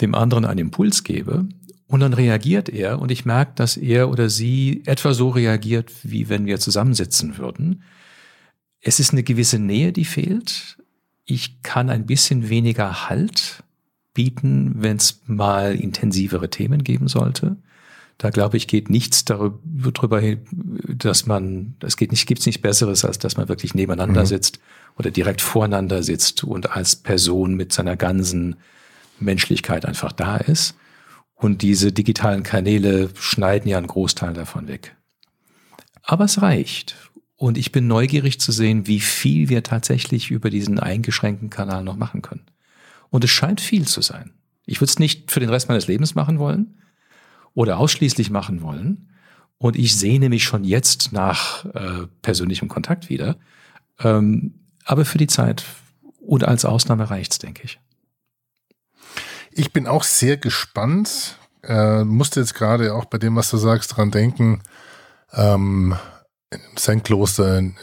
dem 0.01 0.13
anderen 0.13 0.45
einen 0.45 0.59
Impuls 0.59 1.03
gebe 1.03 1.47
und 1.89 2.01
dann 2.01 2.13
reagiert 2.13 2.69
er 2.69 2.99
und 2.99 3.09
ich 3.09 3.25
merke, 3.25 3.53
dass 3.55 3.75
er 3.75 4.09
oder 4.09 4.29
sie 4.29 4.83
etwa 4.85 5.13
so 5.15 5.29
reagiert, 5.29 5.91
wie 6.03 6.29
wenn 6.29 6.45
wir 6.45 6.59
zusammensitzen 6.59 7.39
würden. 7.39 7.81
Es 8.79 8.99
ist 8.99 9.11
eine 9.11 9.23
gewisse 9.23 9.57
Nähe, 9.57 9.91
die 9.91 10.05
fehlt. 10.05 10.77
Ich 11.25 11.63
kann 11.63 11.89
ein 11.89 12.05
bisschen 12.05 12.47
weniger 12.49 13.09
Halt 13.09 13.63
bieten, 14.13 14.75
wenn 14.77 14.97
es 14.97 15.21
mal 15.25 15.75
intensivere 15.75 16.51
Themen 16.51 16.83
geben 16.83 17.07
sollte. 17.07 17.57
Da 18.19 18.29
glaube 18.29 18.57
ich, 18.57 18.67
geht 18.67 18.91
nichts 18.91 19.25
darüber 19.25 20.19
hin, 20.19 20.41
dass 20.51 21.25
man, 21.25 21.73
es 21.79 21.97
geht 21.97 22.11
nicht, 22.11 22.27
gibt's 22.27 22.45
nichts 22.45 22.61
Besseres, 22.61 23.03
als 23.03 23.17
dass 23.17 23.35
man 23.35 23.49
wirklich 23.49 23.73
nebeneinander 23.73 24.21
mhm. 24.21 24.27
sitzt 24.27 24.59
oder 24.95 25.09
direkt 25.09 25.41
voreinander 25.41 26.03
sitzt 26.03 26.43
und 26.43 26.69
als 26.69 26.97
Person 26.97 27.55
mit 27.55 27.73
seiner 27.73 27.95
ganzen 27.95 28.57
Menschlichkeit 29.19 29.85
einfach 29.85 30.11
da 30.11 30.37
ist. 30.37 30.75
Und 31.39 31.61
diese 31.61 31.93
digitalen 31.93 32.43
Kanäle 32.43 33.09
schneiden 33.15 33.69
ja 33.69 33.77
einen 33.77 33.87
Großteil 33.87 34.33
davon 34.33 34.67
weg. 34.67 34.97
Aber 36.03 36.25
es 36.25 36.41
reicht. 36.41 36.97
Und 37.37 37.57
ich 37.57 37.71
bin 37.71 37.87
neugierig 37.87 38.41
zu 38.41 38.51
sehen, 38.51 38.87
wie 38.87 38.99
viel 38.99 39.47
wir 39.47 39.63
tatsächlich 39.63 40.31
über 40.31 40.49
diesen 40.49 40.79
eingeschränkten 40.79 41.49
Kanal 41.49 41.85
noch 41.85 41.95
machen 41.95 42.21
können. 42.21 42.45
Und 43.09 43.23
es 43.23 43.29
scheint 43.29 43.61
viel 43.61 43.87
zu 43.87 44.01
sein. 44.01 44.31
Ich 44.65 44.81
würde 44.81 44.89
es 44.89 44.99
nicht 44.99 45.31
für 45.31 45.39
den 45.39 45.49
Rest 45.49 45.69
meines 45.69 45.87
Lebens 45.87 46.13
machen 46.13 46.39
wollen 46.39 46.77
oder 47.53 47.79
ausschließlich 47.79 48.29
machen 48.29 48.61
wollen. 48.61 49.13
Und 49.57 49.77
ich 49.77 49.95
sehne 49.95 50.27
mich 50.27 50.43
schon 50.43 50.65
jetzt 50.65 51.13
nach 51.13 51.63
äh, 51.73 52.07
persönlichem 52.21 52.67
Kontakt 52.67 53.09
wieder. 53.09 53.37
Ähm, 53.99 54.55
aber 54.83 55.05
für 55.05 55.17
die 55.17 55.27
Zeit 55.27 55.63
und 56.19 56.43
als 56.43 56.65
Ausnahme 56.65 57.09
reicht's, 57.09 57.39
denke 57.39 57.63
ich. 57.63 57.79
Ich 59.51 59.73
bin 59.73 59.87
auch 59.87 60.03
sehr 60.03 60.37
gespannt. 60.37 61.37
Äh, 61.63 62.03
musste 62.03 62.39
jetzt 62.39 62.55
gerade 62.55 62.93
auch 62.93 63.05
bei 63.05 63.17
dem, 63.17 63.35
was 63.35 63.49
du 63.49 63.57
sagst, 63.57 63.97
dran 63.97 64.11
denken. 64.11 64.61
Ähm, 65.33 65.95
St. 66.77 67.03
Kloster, 67.03 67.59
in, 67.59 67.75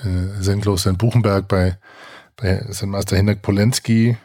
äh. 0.42 0.60
Kloster 0.60 0.90
in 0.90 0.98
Buchenberg 0.98 1.46
bei, 1.48 1.78
bei 2.36 2.64
St. 2.72 2.86
Meister 2.86 3.16
Hinnerk 3.16 3.42
Polenski. 3.42 4.16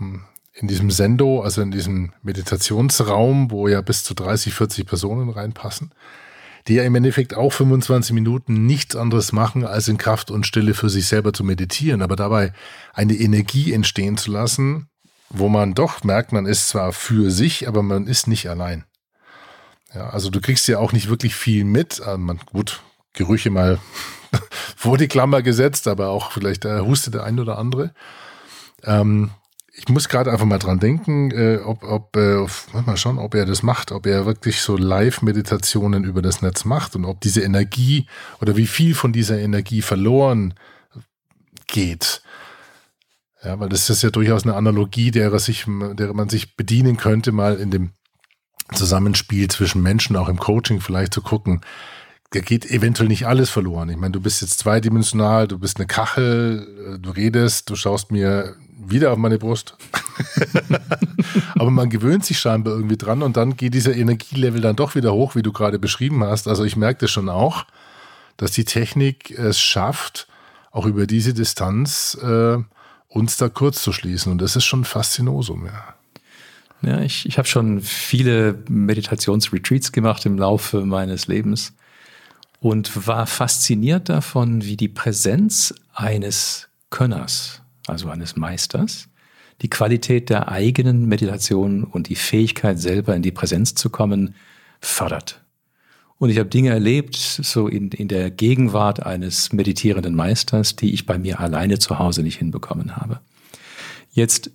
Ähm, 0.00 0.24
in 0.54 0.68
diesem 0.68 0.90
Sendo, 0.90 1.42
also 1.42 1.62
in 1.62 1.72
diesem 1.72 2.12
Meditationsraum, 2.22 3.50
wo 3.50 3.66
ja 3.66 3.80
bis 3.80 4.04
zu 4.04 4.14
30, 4.14 4.54
40 4.54 4.86
Personen 4.86 5.28
reinpassen, 5.28 5.92
die 6.68 6.74
ja 6.74 6.84
im 6.84 6.94
Endeffekt 6.94 7.34
auch 7.34 7.52
25 7.52 8.14
Minuten 8.14 8.64
nichts 8.64 8.94
anderes 8.94 9.32
machen, 9.32 9.64
als 9.64 9.88
in 9.88 9.98
Kraft 9.98 10.30
und 10.30 10.46
Stille 10.46 10.74
für 10.74 10.88
sich 10.88 11.08
selber 11.08 11.32
zu 11.32 11.42
meditieren, 11.42 12.02
aber 12.02 12.14
dabei 12.14 12.52
eine 12.92 13.14
Energie 13.14 13.72
entstehen 13.72 14.16
zu 14.16 14.30
lassen, 14.30 14.88
wo 15.34 15.48
man 15.48 15.74
doch 15.74 16.04
merkt, 16.04 16.32
man 16.32 16.46
ist 16.46 16.68
zwar 16.68 16.92
für 16.92 17.30
sich, 17.30 17.68
aber 17.68 17.82
man 17.82 18.06
ist 18.06 18.26
nicht 18.26 18.48
allein. 18.48 18.84
Ja, 19.94 20.10
also 20.10 20.30
du 20.30 20.40
kriegst 20.40 20.66
ja 20.68 20.78
auch 20.78 20.92
nicht 20.92 21.08
wirklich 21.08 21.34
viel 21.34 21.64
mit. 21.64 22.00
Also 22.00 22.18
man, 22.18 22.40
gut, 22.52 22.82
Gerüche 23.12 23.50
mal 23.50 23.78
vor 24.76 24.98
die 24.98 25.08
Klammer 25.08 25.42
gesetzt, 25.42 25.86
aber 25.86 26.08
auch 26.08 26.32
vielleicht 26.32 26.64
äh, 26.64 26.80
hustet 26.80 27.14
der 27.14 27.24
ein 27.24 27.38
oder 27.38 27.58
andere. 27.58 27.92
Ähm, 28.82 29.30
ich 29.76 29.88
muss 29.88 30.08
gerade 30.08 30.30
einfach 30.30 30.46
mal 30.46 30.58
dran 30.58 30.78
denken, 30.78 31.30
äh, 31.32 31.58
ob, 31.64 31.82
ob 31.82 32.16
äh, 32.16 32.46
mal 32.86 32.96
schauen, 32.96 33.18
ob 33.18 33.34
er 33.34 33.44
das 33.44 33.62
macht, 33.62 33.90
ob 33.90 34.06
er 34.06 34.26
wirklich 34.26 34.60
so 34.60 34.76
Live-Meditationen 34.76 36.04
über 36.04 36.22
das 36.22 36.42
Netz 36.42 36.64
macht 36.64 36.94
und 36.94 37.04
ob 37.04 37.20
diese 37.20 37.42
Energie 37.42 38.06
oder 38.40 38.56
wie 38.56 38.68
viel 38.68 38.94
von 38.94 39.12
dieser 39.12 39.38
Energie 39.38 39.82
verloren 39.82 40.54
geht. 41.66 42.22
Ja, 43.44 43.60
weil 43.60 43.68
das 43.68 43.90
ist 43.90 44.02
ja 44.02 44.10
durchaus 44.10 44.44
eine 44.44 44.56
Analogie, 44.56 45.10
derer 45.10 45.38
sich, 45.38 45.66
derer 45.66 46.14
man 46.14 46.28
sich 46.28 46.56
bedienen 46.56 46.96
könnte, 46.96 47.30
mal 47.30 47.56
in 47.56 47.70
dem 47.70 47.90
Zusammenspiel 48.72 49.48
zwischen 49.48 49.82
Menschen, 49.82 50.16
auch 50.16 50.28
im 50.28 50.38
Coaching 50.38 50.80
vielleicht 50.80 51.12
zu 51.12 51.20
gucken, 51.20 51.60
da 52.30 52.40
geht 52.40 52.68
eventuell 52.68 53.08
nicht 53.08 53.26
alles 53.26 53.50
verloren. 53.50 53.90
Ich 53.90 53.96
meine, 53.96 54.12
du 54.12 54.20
bist 54.20 54.40
jetzt 54.40 54.58
zweidimensional, 54.58 55.46
du 55.46 55.58
bist 55.58 55.76
eine 55.78 55.86
Kachel, 55.86 56.94
äh, 56.94 56.98
du 56.98 57.10
redest, 57.10 57.70
du 57.70 57.76
schaust 57.76 58.10
mir 58.10 58.56
wieder 58.76 59.12
auf 59.12 59.18
meine 59.18 59.38
Brust. 59.38 59.76
Aber 61.54 61.70
man 61.70 61.90
gewöhnt 61.90 62.24
sich 62.24 62.38
scheinbar 62.38 62.74
irgendwie 62.74 62.96
dran 62.96 63.22
und 63.22 63.36
dann 63.36 63.56
geht 63.56 63.74
dieser 63.74 63.94
Energielevel 63.94 64.60
dann 64.60 64.74
doch 64.74 64.94
wieder 64.94 65.12
hoch, 65.12 65.36
wie 65.36 65.42
du 65.42 65.52
gerade 65.52 65.78
beschrieben 65.78 66.24
hast. 66.24 66.48
Also 66.48 66.64
ich 66.64 66.76
merke 66.76 67.00
das 67.00 67.10
schon 67.10 67.28
auch, 67.28 67.66
dass 68.36 68.50
die 68.50 68.64
Technik 68.64 69.30
es 69.30 69.60
schafft, 69.60 70.26
auch 70.72 70.86
über 70.86 71.06
diese 71.06 71.34
Distanz 71.34 72.18
äh, 72.20 72.58
uns 73.14 73.36
da 73.36 73.48
kurz 73.48 73.82
zu 73.82 73.92
schließen. 73.92 74.30
Und 74.32 74.42
das 74.42 74.56
ist 74.56 74.64
schon 74.64 74.84
Faszinosum, 74.84 75.66
ja. 75.66 75.94
Ja, 76.82 77.00
ich, 77.00 77.24
ich 77.24 77.38
habe 77.38 77.48
schon 77.48 77.80
viele 77.80 78.62
Meditationsretreats 78.68 79.90
gemacht 79.90 80.26
im 80.26 80.36
Laufe 80.36 80.84
meines 80.84 81.28
Lebens 81.28 81.72
und 82.60 83.06
war 83.06 83.26
fasziniert 83.26 84.10
davon, 84.10 84.62
wie 84.64 84.76
die 84.76 84.88
Präsenz 84.88 85.74
eines 85.94 86.68
Könners 86.90 87.62
also 87.86 88.08
eines 88.08 88.36
Meisters, 88.36 89.08
die 89.62 89.70
Qualität 89.70 90.30
der 90.30 90.48
eigenen 90.48 91.06
Meditation 91.06 91.84
und 91.84 92.08
die 92.08 92.16
Fähigkeit 92.16 92.78
selber 92.78 93.14
in 93.14 93.22
die 93.22 93.30
Präsenz 93.30 93.74
zu 93.74 93.90
kommen 93.90 94.34
fördert. 94.80 95.40
Und 96.18 96.30
ich 96.30 96.38
habe 96.38 96.48
Dinge 96.48 96.70
erlebt, 96.70 97.16
so 97.16 97.68
in, 97.68 97.90
in 97.90 98.08
der 98.08 98.30
Gegenwart 98.30 99.04
eines 99.04 99.52
meditierenden 99.52 100.14
Meisters, 100.14 100.76
die 100.76 100.92
ich 100.92 101.06
bei 101.06 101.18
mir 101.18 101.40
alleine 101.40 101.78
zu 101.78 101.98
Hause 101.98 102.22
nicht 102.22 102.38
hinbekommen 102.38 102.96
habe. 102.96 103.20
Jetzt 104.12 104.50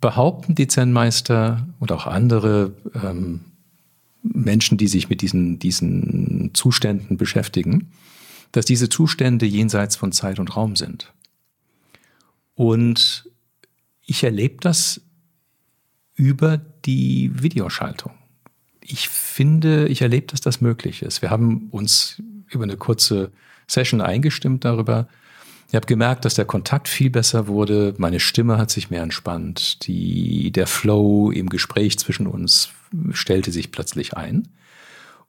behaupten 0.00 0.54
die 0.54 0.66
Zen-Meister 0.66 1.66
und 1.78 1.92
auch 1.92 2.06
andere 2.06 2.74
ähm, 2.94 3.40
Menschen, 4.22 4.76
die 4.76 4.88
sich 4.88 5.08
mit 5.08 5.22
diesen, 5.22 5.58
diesen 5.58 6.50
Zuständen 6.54 7.16
beschäftigen, 7.16 7.92
dass 8.52 8.66
diese 8.66 8.88
Zustände 8.88 9.46
jenseits 9.46 9.96
von 9.96 10.12
Zeit 10.12 10.38
und 10.38 10.56
Raum 10.56 10.76
sind. 10.76 11.12
Und 12.54 13.30
ich 14.04 14.24
erlebe 14.24 14.56
das 14.60 15.00
über 16.14 16.58
die 16.58 17.30
Videoschaltung. 17.34 18.12
Ich 18.88 19.08
finde, 19.08 19.88
ich 19.88 20.02
erlebe, 20.02 20.26
dass 20.26 20.40
das 20.40 20.60
möglich 20.60 21.02
ist. 21.02 21.22
Wir 21.22 21.30
haben 21.30 21.68
uns 21.70 22.22
über 22.48 22.64
eine 22.64 22.76
kurze 22.76 23.32
Session 23.66 24.00
eingestimmt 24.00 24.64
darüber. 24.64 25.08
Ich 25.68 25.74
habe 25.74 25.86
gemerkt, 25.86 26.24
dass 26.24 26.34
der 26.34 26.44
Kontakt 26.44 26.88
viel 26.88 27.10
besser 27.10 27.48
wurde. 27.48 27.94
Meine 27.98 28.20
Stimme 28.20 28.58
hat 28.58 28.70
sich 28.70 28.90
mehr 28.90 29.02
entspannt. 29.02 29.86
Die, 29.88 30.52
der 30.52 30.68
Flow 30.68 31.32
im 31.32 31.48
Gespräch 31.48 31.98
zwischen 31.98 32.28
uns 32.28 32.70
stellte 33.10 33.50
sich 33.50 33.72
plötzlich 33.72 34.16
ein. 34.16 34.48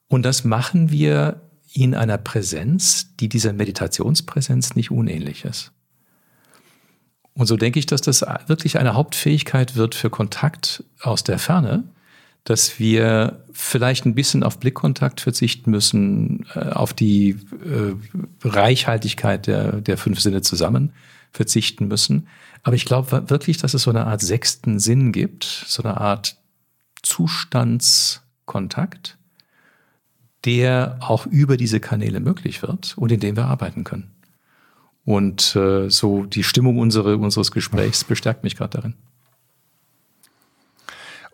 Und 0.08 0.24
das 0.24 0.44
machen 0.44 0.92
wir 0.92 1.42
in 1.74 1.96
einer 1.96 2.20
Präsenz, 2.20 3.16
die 3.20 3.28
dieser 3.28 3.54
Meditationspräsenz 3.54 4.76
nicht 4.76 4.92
unähnlich 4.92 5.44
ist. 5.44 5.72
Und 7.34 7.48
so 7.48 7.58
denke 7.58 7.80
ich, 7.80 7.86
dass 7.86 8.02
das 8.02 8.22
wirklich 8.48 8.78
eine 8.80 8.94
Hauptfähigkeit 8.94 9.76
wird 9.76 9.96
für 9.96 10.10
Kontakt 10.10 10.84
aus 11.02 11.24
der 11.24 11.40
Ferne, 11.40 11.84
dass 12.48 12.80
wir 12.80 13.44
vielleicht 13.52 14.06
ein 14.06 14.16
bisschen 14.16 14.42
auf 14.42 14.58
Blickkontakt 14.58 15.20
verzichten 15.20 15.70
müssen, 15.70 16.46
äh, 16.56 16.70
auf 16.70 16.94
die 16.94 17.32
äh, 17.32 17.94
Reichhaltigkeit 18.42 19.48
der, 19.48 19.82
der 19.82 19.98
fünf 19.98 20.22
Sinne 20.22 20.42
zusammen 20.42 20.94
verzichten 21.34 21.90
müssen. 21.90 22.30
Aber 22.64 22.78
ich 22.78 22.86
glaube 22.86 23.30
wirklich, 23.30 23.58
dass 23.58 23.74
es 23.74 23.82
so 23.82 23.90
eine 23.90 24.08
Art 24.08 24.22
sechsten 24.22 24.80
Sinn 24.80 25.12
gibt, 25.12 25.44
so 25.44 25.84
eine 25.84 26.00
Art 26.00 26.38
Zustandskontakt, 27.04 29.18
der 30.46 31.00
auch 31.02 31.26
über 31.26 31.58
diese 31.58 31.82
Kanäle 31.82 32.22
möglich 32.22 32.62
wird 32.62 32.98
und 32.98 33.12
in 33.12 33.20
dem 33.20 33.36
wir 33.36 33.48
arbeiten 33.48 33.84
können. 33.84 34.12
Und 35.04 35.54
äh, 35.58 35.90
so 35.90 36.24
die 36.24 36.44
Stimmung 36.44 36.78
unsere, 36.78 37.18
unseres 37.18 37.52
Gesprächs 37.52 38.06
bestärkt 38.06 38.46
mich 38.46 38.56
gerade 38.56 38.78
darin. 38.78 38.94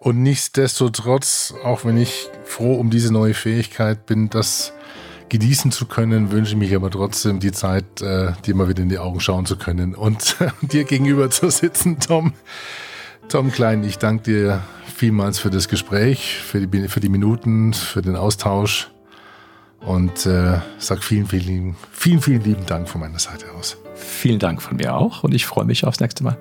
Und 0.04 0.22
nichtsdestotrotz, 0.22 1.54
auch 1.64 1.86
wenn 1.86 1.96
ich 1.96 2.28
froh 2.44 2.76
um 2.76 2.90
diese 2.90 3.14
neue 3.14 3.34
Fähigkeit 3.34 4.06
bin, 4.06 4.30
das 4.30 4.74
genießen 5.30 5.72
zu 5.72 5.86
können, 5.86 6.30
wünsche 6.30 6.52
ich 6.52 6.58
mich 6.58 6.76
aber 6.76 6.92
trotzdem 6.92 7.40
die 7.40 7.54
Zeit, 7.54 8.02
äh, 8.02 8.34
dir 8.46 8.54
mal 8.54 8.68
wieder 8.68 8.84
in 8.84 8.90
die 8.90 9.00
Augen 9.00 9.22
schauen 9.22 9.46
zu 9.46 9.56
können 9.56 9.96
und 9.96 10.36
dir 10.62 10.84
gegenüber 10.84 11.30
zu 11.30 11.50
sitzen, 11.50 12.02
Tom. 12.02 12.34
Tom 13.30 13.50
Klein, 13.54 13.86
ich 13.86 13.98
danke 13.98 14.24
dir 14.24 14.64
vielmals 14.94 15.40
für 15.40 15.50
das 15.50 15.70
Gespräch, 15.70 16.36
für 16.36 16.68
die, 16.68 16.88
für 16.90 17.00
die 17.00 17.10
Minuten, 17.10 17.74
für 17.74 18.02
den 18.02 18.18
Austausch. 18.18 18.92
Und 19.80 20.26
äh, 20.26 20.60
sag 20.80 21.02
vielen, 21.02 21.28
vielen, 21.28 21.78
vielen, 21.94 22.22
vielen 22.22 22.44
lieben 22.44 22.66
Dank 22.66 22.90
von 22.90 23.00
meiner 23.00 23.20
Seite 23.20 23.46
aus. 23.58 23.78
Vielen 23.96 24.40
Dank 24.40 24.62
von 24.62 24.76
mir 24.76 24.96
auch 24.96 25.24
und 25.24 25.34
ich 25.34 25.46
freue 25.46 25.66
mich 25.66 25.86
aufs 25.86 26.02
nächste 26.02 26.26
Mal. 26.26 26.38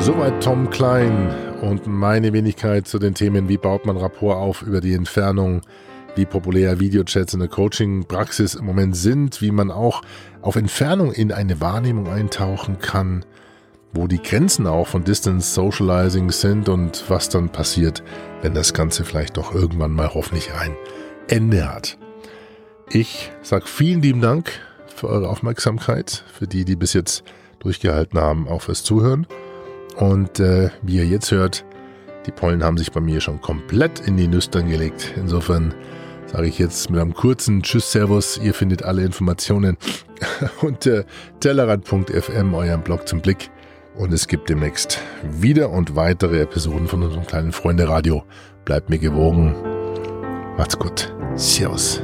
Soweit 0.00 0.42
Tom 0.42 0.70
Klein 0.70 1.28
und 1.60 1.86
meine 1.86 2.32
Wenigkeit 2.32 2.88
zu 2.88 2.98
den 2.98 3.14
Themen, 3.14 3.48
wie 3.48 3.58
baut 3.58 3.86
man 3.86 3.96
Rapport 3.96 4.36
auf 4.36 4.62
über 4.62 4.80
die 4.80 4.94
Entfernung, 4.94 5.60
wie 6.16 6.24
populär 6.24 6.80
Videochats 6.80 7.34
in 7.34 7.40
der 7.40 7.48
Coaching-Praxis 7.48 8.54
im 8.54 8.64
Moment 8.64 8.96
sind, 8.96 9.42
wie 9.42 9.50
man 9.50 9.70
auch 9.70 10.02
auf 10.42 10.56
Entfernung 10.56 11.12
in 11.12 11.32
eine 11.32 11.60
Wahrnehmung 11.60 12.08
eintauchen 12.08 12.78
kann 12.78 13.24
wo 13.92 14.06
die 14.06 14.22
Grenzen 14.22 14.66
auch 14.66 14.86
von 14.86 15.04
Distance 15.04 15.52
Socializing 15.52 16.30
sind 16.30 16.68
und 16.68 17.04
was 17.08 17.28
dann 17.28 17.48
passiert, 17.48 18.02
wenn 18.42 18.54
das 18.54 18.72
Ganze 18.72 19.04
vielleicht 19.04 19.36
doch 19.36 19.54
irgendwann 19.54 19.92
mal 19.92 20.14
hoffentlich 20.14 20.52
ein 20.54 20.76
Ende 21.28 21.72
hat. 21.72 21.98
Ich 22.88 23.32
sage 23.42 23.66
vielen 23.66 24.02
lieben 24.02 24.20
Dank 24.20 24.52
für 24.94 25.08
eure 25.08 25.28
Aufmerksamkeit, 25.28 26.24
für 26.32 26.46
die, 26.46 26.64
die 26.64 26.76
bis 26.76 26.92
jetzt 26.92 27.24
durchgehalten 27.58 28.20
haben, 28.20 28.48
auch 28.48 28.62
fürs 28.62 28.84
Zuhören. 28.84 29.26
Und 29.96 30.40
äh, 30.40 30.70
wie 30.82 30.96
ihr 30.96 31.06
jetzt 31.06 31.30
hört, 31.30 31.64
die 32.26 32.32
Pollen 32.32 32.62
haben 32.62 32.76
sich 32.76 32.92
bei 32.92 33.00
mir 33.00 33.20
schon 33.20 33.40
komplett 33.40 34.00
in 34.00 34.16
die 34.16 34.28
Nüstern 34.28 34.68
gelegt. 34.68 35.14
Insofern 35.16 35.74
sage 36.26 36.46
ich 36.46 36.58
jetzt 36.58 36.90
mit 36.90 37.00
einem 37.00 37.14
kurzen 37.14 37.62
Tschüss, 37.62 37.90
Servus. 37.90 38.38
Ihr 38.38 38.54
findet 38.54 38.82
alle 38.84 39.04
Informationen 39.04 39.76
unter 40.62 41.04
tellerrad.fm, 41.40 42.54
eurem 42.54 42.82
Blog 42.82 43.08
zum 43.08 43.20
Blick. 43.20 43.50
Und 43.96 44.12
es 44.12 44.28
gibt 44.28 44.48
demnächst 44.48 45.00
wieder 45.22 45.70
und 45.70 45.96
weitere 45.96 46.40
Episoden 46.40 46.86
von 46.86 47.02
unserem 47.02 47.26
kleinen 47.26 47.52
Freunde 47.52 47.88
Radio. 47.88 48.22
Bleibt 48.64 48.88
mir 48.88 48.98
gewogen. 48.98 49.54
Macht's 50.56 50.78
gut. 50.78 51.12
Servus. 51.34 52.02